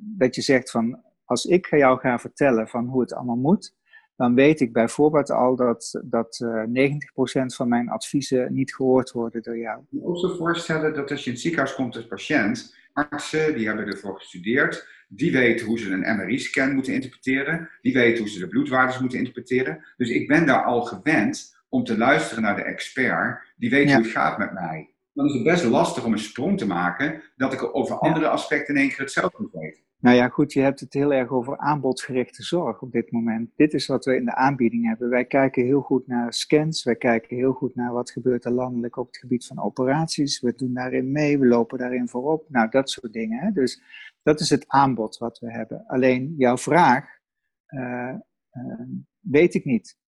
dat 0.00 0.34
je 0.34 0.40
zegt 0.42 0.70
van, 0.70 1.02
als 1.24 1.44
ik 1.44 1.66
jou 1.70 1.98
ga 1.98 2.18
vertellen 2.18 2.68
van 2.68 2.86
hoe 2.86 3.00
het 3.00 3.14
allemaal 3.14 3.36
moet, 3.36 3.74
dan 4.16 4.34
weet 4.34 4.60
ik 4.60 4.72
bijvoorbeeld 4.72 5.30
al 5.30 5.56
dat, 5.56 6.00
dat 6.04 6.40
eh 6.40 6.90
90% 7.42 7.46
van 7.46 7.68
mijn 7.68 7.88
adviezen 7.88 8.54
niet 8.54 8.74
gehoord 8.74 9.10
worden 9.12 9.42
door 9.42 9.58
jou. 9.58 9.78
Ik 9.80 9.86
kan 9.90 9.98
me 10.00 10.06
ook 10.06 10.18
zo 10.18 10.36
voorstellen 10.36 10.94
dat 10.94 11.10
als 11.10 11.20
je 11.20 11.26
in 11.26 11.32
het 11.32 11.40
ziekenhuis 11.40 11.74
komt 11.74 11.96
als 11.96 12.06
patiënt, 12.06 12.76
artsen 12.92 13.54
die 13.54 13.66
hebben 13.66 13.86
ervoor 13.86 14.16
gestudeerd, 14.18 14.88
die 15.08 15.32
weten 15.32 15.66
hoe 15.66 15.78
ze 15.78 15.90
een 15.90 16.16
MRI-scan 16.16 16.74
moeten 16.74 16.92
interpreteren, 16.94 17.70
die 17.82 17.92
weten 17.92 18.18
hoe 18.18 18.28
ze 18.28 18.38
de 18.38 18.48
bloedwaardes 18.48 18.98
moeten 18.98 19.18
interpreteren. 19.18 19.84
Dus 19.96 20.10
ik 20.10 20.28
ben 20.28 20.46
daar 20.46 20.64
al 20.64 20.82
gewend 20.82 21.56
om 21.68 21.84
te 21.84 21.98
luisteren 21.98 22.42
naar 22.42 22.56
de 22.56 22.62
expert, 22.62 23.52
die 23.56 23.70
weet 23.70 23.88
Ja. 23.88 23.94
hoe 23.94 24.02
het 24.04 24.12
gaat 24.12 24.38
met 24.38 24.52
mij. 24.52 24.88
Dan 25.12 25.26
is 25.26 25.32
het 25.34 25.42
best 25.42 25.64
lastig 25.64 26.04
om 26.04 26.12
een 26.12 26.18
sprong 26.18 26.58
te 26.58 26.66
maken 26.66 27.22
dat 27.36 27.52
ik 27.52 27.74
over 27.76 27.96
andere 27.98 28.28
aspecten 28.28 28.74
in 28.74 28.80
één 28.80 28.88
keer 28.90 28.98
hetzelfde 28.98 29.36
moet 29.40 29.52
weten. 29.52 29.82
Nou 30.04 30.16
ja, 30.16 30.28
goed, 30.28 30.52
je 30.52 30.60
hebt 30.60 30.80
het 30.80 30.92
heel 30.92 31.12
erg 31.12 31.30
over 31.30 31.58
aanbodgerichte 31.58 32.42
zorg 32.42 32.80
op 32.82 32.92
dit 32.92 33.10
moment. 33.12 33.50
Dit 33.56 33.74
is 33.74 33.86
wat 33.86 34.04
we 34.04 34.16
in 34.16 34.24
de 34.24 34.34
aanbieding 34.34 34.86
hebben. 34.86 35.08
Wij 35.08 35.24
kijken 35.24 35.64
heel 35.64 35.80
goed 35.80 36.06
naar 36.06 36.32
scans, 36.32 36.82
wij 36.82 36.96
kijken 36.96 37.36
heel 37.36 37.52
goed 37.52 37.74
naar 37.74 37.92
wat 37.92 38.10
gebeurt 38.10 38.44
er 38.44 38.52
landelijk 38.52 38.96
op 38.96 39.06
het 39.06 39.16
gebied 39.16 39.46
van 39.46 39.62
operaties. 39.62 40.40
We 40.40 40.54
doen 40.54 40.74
daarin 40.74 41.12
mee, 41.12 41.38
we 41.38 41.46
lopen 41.46 41.78
daarin 41.78 42.08
voorop. 42.08 42.50
Nou, 42.50 42.70
dat 42.70 42.90
soort 42.90 43.12
dingen. 43.12 43.38
Hè? 43.38 43.50
Dus 43.52 43.82
dat 44.22 44.40
is 44.40 44.50
het 44.50 44.68
aanbod 44.68 45.18
wat 45.18 45.38
we 45.38 45.52
hebben. 45.52 45.86
Alleen 45.86 46.34
jouw 46.36 46.56
vraag 46.56 47.18
eh, 47.66 48.08
eh, 48.08 48.18
weet 49.20 49.54
ik 49.54 49.64
niet. 49.64 49.98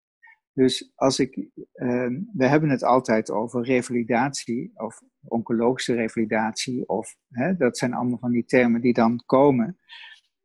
Dus 0.52 0.92
als 0.94 1.18
ik, 1.18 1.48
eh, 1.72 2.06
we 2.32 2.46
hebben 2.46 2.70
het 2.70 2.82
altijd 2.82 3.30
over 3.30 3.64
revalidatie 3.64 4.72
of 4.74 5.02
oncologische 5.28 5.94
revalidatie 5.94 6.88
of 6.88 7.16
hè, 7.30 7.56
dat 7.56 7.78
zijn 7.78 7.94
allemaal 7.94 8.18
van 8.18 8.30
die 8.30 8.44
termen 8.44 8.80
die 8.80 8.92
dan 8.92 9.22
komen. 9.26 9.78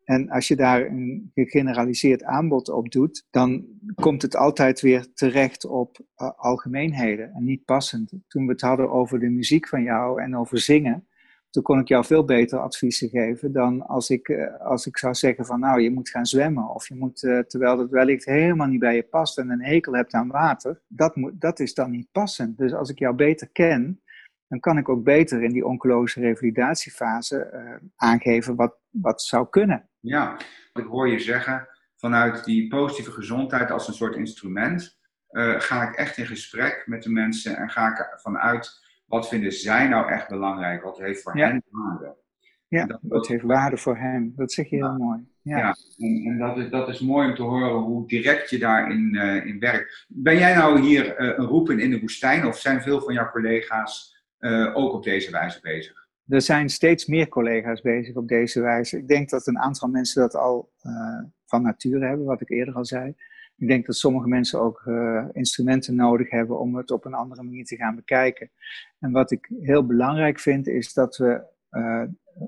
En 0.04 0.30
als 0.30 0.48
je 0.48 0.56
daar 0.56 0.86
een 0.86 1.32
gegeneraliseerd 1.34 2.24
aanbod 2.24 2.70
op 2.70 2.92
doet, 2.92 3.28
dan 3.30 3.66
komt 3.96 4.22
het 4.22 4.36
altijd 4.36 4.82
weer 4.82 5.14
terecht 5.14 5.66
op 5.66 5.98
uh, 6.00 6.32
algemeenheden 6.36 7.32
en 7.34 7.44
niet 7.44 7.66
passend. 7.66 8.14
Toen 8.28 8.46
we 8.46 8.52
het 8.52 8.62
hadden 8.62 8.92
over 8.92 9.20
de 9.20 9.30
muziek 9.30 9.68
van 9.68 9.84
jou 9.84 10.22
en 10.22 10.38
over 10.38 10.60
zingen, 10.60 11.08
toen 11.50 11.64
kon 11.64 11.80
ik 11.80 11.88
jou 11.88 12.06
veel 12.06 12.26
beter 12.26 12.60
adviezen 12.60 13.10
geven 13.10 13.52
dan 13.52 13.88
als 13.88 14.10
ik, 14.10 14.28
uh, 14.28 14.60
als 14.60 14.86
ik 14.86 14.98
zou 14.98 15.14
zeggen 15.14 15.46
van 15.46 15.60
nou, 15.60 15.82
je 15.82 15.92
moet 15.92 16.10
gaan 16.10 16.26
zwemmen 16.26 16.70
of 16.70 16.88
je 16.88 16.96
moet, 16.96 17.24
uh, 17.24 17.40
terwijl 17.40 17.78
dat 17.78 17.90
wellicht 17.90 18.26
helemaal 18.26 18.68
niet 18.68 18.80
bij 18.80 18.96
je 18.96 19.04
past 19.04 19.38
en 19.38 19.50
een 19.50 19.64
hekel 19.64 19.94
hebt 19.94 20.14
aan 20.14 20.28
water, 20.28 20.82
dat, 20.88 21.16
moet, 21.16 21.42
dat 21.42 21.60
is 21.60 21.74
dan 21.74 21.92
niet 21.92 22.08
passend. 22.12 22.58
Dus 22.58 22.74
als 22.74 22.90
ik 22.90 23.00
jou 23.00 23.16
beter 23.16 23.50
ken, 23.50 24.02
dan 24.52 24.60
kan 24.60 24.78
ik 24.78 24.90
ook 24.90 25.04
beter 25.04 25.44
in 25.44 25.52
die 25.52 25.66
oncologische 25.66 26.20
revalidatiefase 26.20 27.52
uh, 27.54 27.90
aangeven 27.96 28.56
wat, 28.56 28.78
wat 28.90 29.22
zou 29.22 29.48
kunnen. 29.50 29.90
Ja, 30.00 30.38
ik 30.74 30.86
hoor 30.86 31.10
je 31.10 31.20
zeggen, 31.20 31.68
vanuit 31.96 32.44
die 32.44 32.68
positieve 32.68 33.12
gezondheid 33.12 33.72
als 33.72 33.88
een 33.88 33.94
soort 33.94 34.16
instrument, 34.16 35.00
uh, 35.32 35.60
ga 35.60 35.90
ik 35.90 35.96
echt 35.96 36.18
in 36.18 36.26
gesprek 36.26 36.84
met 36.86 37.04
de 37.04 37.10
mensen 37.10 37.58
en 37.58 37.70
ga 37.70 37.88
ik 37.88 38.20
vanuit 38.22 38.82
wat 39.06 39.28
vinden 39.28 39.52
zij 39.52 39.88
nou 39.88 40.12
echt 40.12 40.28
belangrijk, 40.28 40.84
wat 40.84 40.98
heeft 40.98 41.22
voor 41.22 41.38
ja. 41.38 41.48
hen 41.48 41.64
waarde. 41.70 42.16
Ja, 42.68 42.86
dat, 42.86 43.00
wat 43.02 43.28
heeft 43.28 43.44
waarde 43.44 43.78
voor 43.78 43.98
hen, 43.98 44.34
dat 44.36 44.52
zeg 44.52 44.70
je 44.70 44.76
ja. 44.76 44.90
heel 44.90 45.06
mooi. 45.06 45.30
Ja, 45.42 45.58
ja 45.58 45.76
en, 45.98 46.24
en 46.26 46.38
dat, 46.38 46.58
is, 46.58 46.70
dat 46.70 46.90
is 46.90 47.00
mooi 47.00 47.30
om 47.30 47.36
te 47.36 47.42
horen 47.42 47.72
hoe 47.72 48.08
direct 48.08 48.50
je 48.50 48.60
daarin 48.60 49.16
uh, 49.16 49.46
in 49.46 49.60
werkt. 49.60 50.06
Ben 50.08 50.38
jij 50.38 50.56
nou 50.56 50.80
hier 50.80 51.20
een 51.20 51.46
roepen 51.46 51.80
in 51.80 51.90
de 51.90 52.00
woestijn 52.00 52.46
of 52.46 52.58
zijn 52.58 52.82
veel 52.82 53.02
van 53.02 53.14
jouw 53.14 53.32
collega's 53.32 54.20
ook 54.74 54.94
op 54.94 55.04
deze 55.04 55.32
wijze 55.32 55.60
bezig? 55.62 56.02
er 56.32 56.42
zijn 56.42 56.70
steeds 56.70 57.06
meer 57.06 57.28
collega's 57.28 57.82
bezig 57.82 58.16
op 58.16 58.28
deze 58.28 58.62
wijze. 58.62 58.98
Ik 58.98 59.08
denk 59.08 59.30
dat 59.30 59.48
een 59.48 59.60
aantal 59.60 59.90
mensen 59.90 60.22
dat 60.22 60.36
al 60.36 60.72
uh, 60.84 61.24
van 61.46 61.62
nature 61.62 62.06
hebben, 62.06 62.26
wat 62.26 62.42
ik 62.42 62.50
eerder 62.50 62.74
al 62.74 62.86
zei. 62.86 63.16
Ik 63.58 63.68
denk 63.68 63.86
dat 63.86 63.96
sommige 63.96 64.28
mensen 64.28 64.60
ook 64.60 64.84
uh, 64.86 65.26
instrumenten 65.32 65.96
nodig 65.96 66.30
hebben 66.30 66.60
om 66.60 66.76
het 66.76 66.92
op 66.92 67.06
een 67.06 67.14
andere 67.14 67.44
manier 67.44 67.66
te 67.66 67.76
gaan 67.76 67.96
bekijken. 67.96 68.52
En 69.00 69.12
wat 69.12 69.32
ik 69.32 69.52
heel 69.62 69.86
belangrijk 69.86 70.40
vind, 70.40 70.68
is 70.68 70.94
dat 70.94 71.18
we 71.18 71.50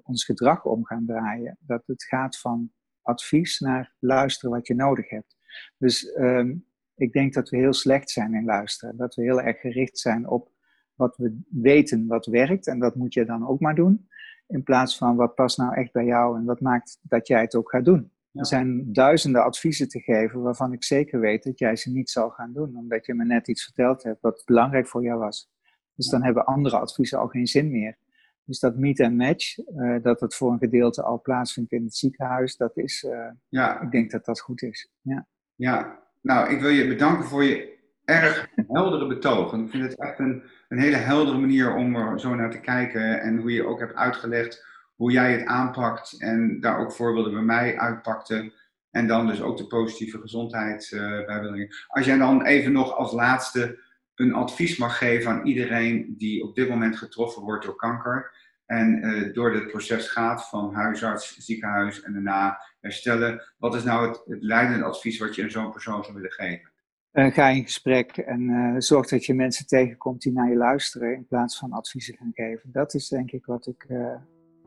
ons 0.03 0.25
gedrag 0.25 0.65
om 0.65 0.85
gaan 0.85 1.05
draaien. 1.05 1.57
Dat 1.59 1.83
het 1.85 2.03
gaat 2.03 2.39
van 2.39 2.71
advies 3.01 3.59
naar 3.59 3.93
luisteren 3.99 4.55
wat 4.55 4.67
je 4.67 4.75
nodig 4.75 5.09
hebt. 5.09 5.37
Dus 5.77 6.15
um, 6.17 6.65
ik 6.95 7.11
denk 7.11 7.33
dat 7.33 7.49
we 7.49 7.57
heel 7.57 7.73
slecht 7.73 8.09
zijn 8.09 8.33
in 8.33 8.45
luisteren. 8.45 8.97
Dat 8.97 9.15
we 9.15 9.21
heel 9.21 9.41
erg 9.41 9.59
gericht 9.59 9.99
zijn 9.99 10.27
op 10.27 10.52
wat 10.95 11.17
we 11.17 11.41
weten 11.49 12.07
wat 12.07 12.25
werkt 12.25 12.67
en 12.67 12.79
dat 12.79 12.95
moet 12.95 13.13
je 13.13 13.25
dan 13.25 13.47
ook 13.47 13.59
maar 13.59 13.75
doen. 13.75 14.07
In 14.47 14.63
plaats 14.63 14.97
van 14.97 15.15
wat 15.15 15.35
past 15.35 15.57
nou 15.57 15.75
echt 15.75 15.91
bij 15.91 16.05
jou 16.05 16.37
en 16.37 16.45
wat 16.45 16.59
maakt 16.59 16.99
dat 17.01 17.27
jij 17.27 17.41
het 17.41 17.55
ook 17.55 17.69
gaat 17.69 17.85
doen. 17.85 18.11
Ja. 18.31 18.39
Er 18.39 18.45
zijn 18.45 18.93
duizenden 18.93 19.43
adviezen 19.43 19.87
te 19.87 19.99
geven 19.99 20.41
waarvan 20.41 20.73
ik 20.73 20.83
zeker 20.83 21.19
weet 21.19 21.43
dat 21.43 21.59
jij 21.59 21.75
ze 21.75 21.91
niet 21.91 22.09
zal 22.09 22.29
gaan 22.29 22.53
doen, 22.53 22.75
omdat 22.75 23.05
je 23.05 23.13
me 23.13 23.25
net 23.25 23.47
iets 23.47 23.63
verteld 23.63 24.03
hebt 24.03 24.21
wat 24.21 24.41
belangrijk 24.45 24.87
voor 24.87 25.03
jou 25.03 25.19
was. 25.19 25.51
Dus 25.95 26.09
dan 26.09 26.23
hebben 26.23 26.45
andere 26.45 26.77
adviezen 26.77 27.19
al 27.19 27.27
geen 27.27 27.47
zin 27.47 27.71
meer. 27.71 27.97
Dus 28.45 28.59
dat 28.59 28.77
meet 28.77 28.99
en 28.99 29.15
match, 29.15 29.57
uh, 29.57 30.01
dat 30.01 30.19
het 30.19 30.35
voor 30.35 30.51
een 30.51 30.57
gedeelte 30.57 31.03
al 31.03 31.21
plaatsvindt 31.21 31.71
in 31.71 31.83
het 31.83 31.95
ziekenhuis, 31.95 32.57
dat 32.57 32.77
is, 32.77 33.03
uh, 33.03 33.29
ja. 33.49 33.81
ik 33.81 33.91
denk 33.91 34.11
dat 34.11 34.25
dat 34.25 34.39
goed 34.39 34.61
is. 34.61 34.91
Ja. 35.01 35.27
ja, 35.55 35.99
nou, 36.21 36.49
ik 36.49 36.61
wil 36.61 36.69
je 36.69 36.87
bedanken 36.87 37.25
voor 37.25 37.43
je 37.43 37.72
erg 38.05 38.47
heldere 38.67 39.07
betoog. 39.07 39.53
En 39.53 39.63
ik 39.63 39.69
vind 39.69 39.83
het 39.83 39.99
echt 39.99 40.19
een, 40.19 40.43
een 40.67 40.79
hele 40.79 40.95
heldere 40.95 41.37
manier 41.37 41.75
om 41.75 41.95
er 41.95 42.19
zo 42.19 42.35
naar 42.35 42.51
te 42.51 42.59
kijken. 42.59 43.21
En 43.21 43.37
hoe 43.37 43.51
je 43.51 43.65
ook 43.65 43.79
hebt 43.79 43.95
uitgelegd 43.95 44.65
hoe 44.95 45.11
jij 45.11 45.31
het 45.31 45.45
aanpakt. 45.45 46.21
En 46.21 46.59
daar 46.59 46.79
ook 46.79 46.91
voorbeelden 46.91 47.33
bij 47.33 47.41
mij 47.41 47.77
uitpakte. 47.77 48.53
En 48.91 49.07
dan 49.07 49.27
dus 49.27 49.41
ook 49.41 49.57
de 49.57 49.67
positieve 49.67 50.19
gezondheid 50.19 50.91
uh, 50.91 51.67
Als 51.87 52.05
jij 52.05 52.17
dan 52.17 52.45
even 52.45 52.71
nog 52.71 52.95
als 52.95 53.11
laatste 53.11 53.81
een 54.15 54.33
advies 54.33 54.77
mag 54.77 54.97
geven 54.97 55.31
aan 55.31 55.45
iedereen 55.45 56.13
die 56.17 56.43
op 56.43 56.55
dit 56.55 56.69
moment 56.69 56.97
getroffen 56.97 57.41
wordt 57.41 57.65
door 57.65 57.75
kanker. 57.75 58.31
En 58.65 59.05
uh, 59.05 59.33
door 59.33 59.51
dit 59.51 59.67
proces 59.67 60.09
gaat 60.09 60.49
van 60.49 60.73
huisarts, 60.73 61.37
ziekenhuis 61.37 62.01
en 62.01 62.13
daarna 62.13 62.59
herstellen. 62.79 63.53
Wat 63.57 63.75
is 63.75 63.83
nou 63.83 64.07
het, 64.07 64.21
het 64.25 64.43
leidende 64.43 64.85
advies 64.85 65.19
wat 65.19 65.35
je 65.35 65.43
aan 65.43 65.51
zo'n 65.51 65.71
persoon 65.71 66.03
zou 66.03 66.15
willen 66.15 66.31
geven? 66.31 66.72
Uh, 67.13 67.31
ga 67.31 67.49
in 67.49 67.63
gesprek 67.63 68.17
en 68.17 68.41
uh, 68.41 68.75
zorg 68.77 69.07
dat 69.07 69.25
je 69.25 69.33
mensen 69.33 69.67
tegenkomt 69.67 70.21
die 70.21 70.33
naar 70.33 70.49
je 70.49 70.55
luisteren 70.55 71.15
in 71.15 71.25
plaats 71.27 71.57
van 71.57 71.71
adviezen 71.71 72.15
gaan 72.17 72.31
geven. 72.33 72.69
Dat 72.71 72.93
is 72.93 73.07
denk 73.07 73.31
ik 73.31 73.45
wat, 73.45 73.67
ik, 73.67 73.85
uh, 73.87 74.15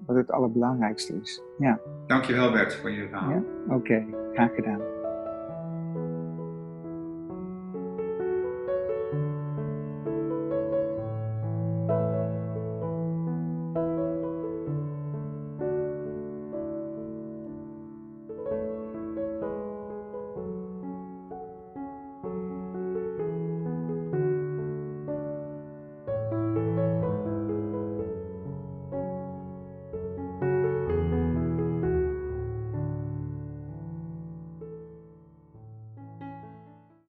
wat 0.07 0.17
het 0.17 0.31
allerbelangrijkste 0.31 1.21
is. 1.23 1.43
Ja. 1.59 1.81
Dankjewel 2.07 2.53
Bert 2.53 2.75
voor 2.75 2.91
je 2.91 3.09
verhaal. 3.09 3.31
Ja? 3.31 3.43
Oké, 3.65 3.75
okay. 3.75 4.07
graag 4.33 4.55
gedaan. 4.55 4.96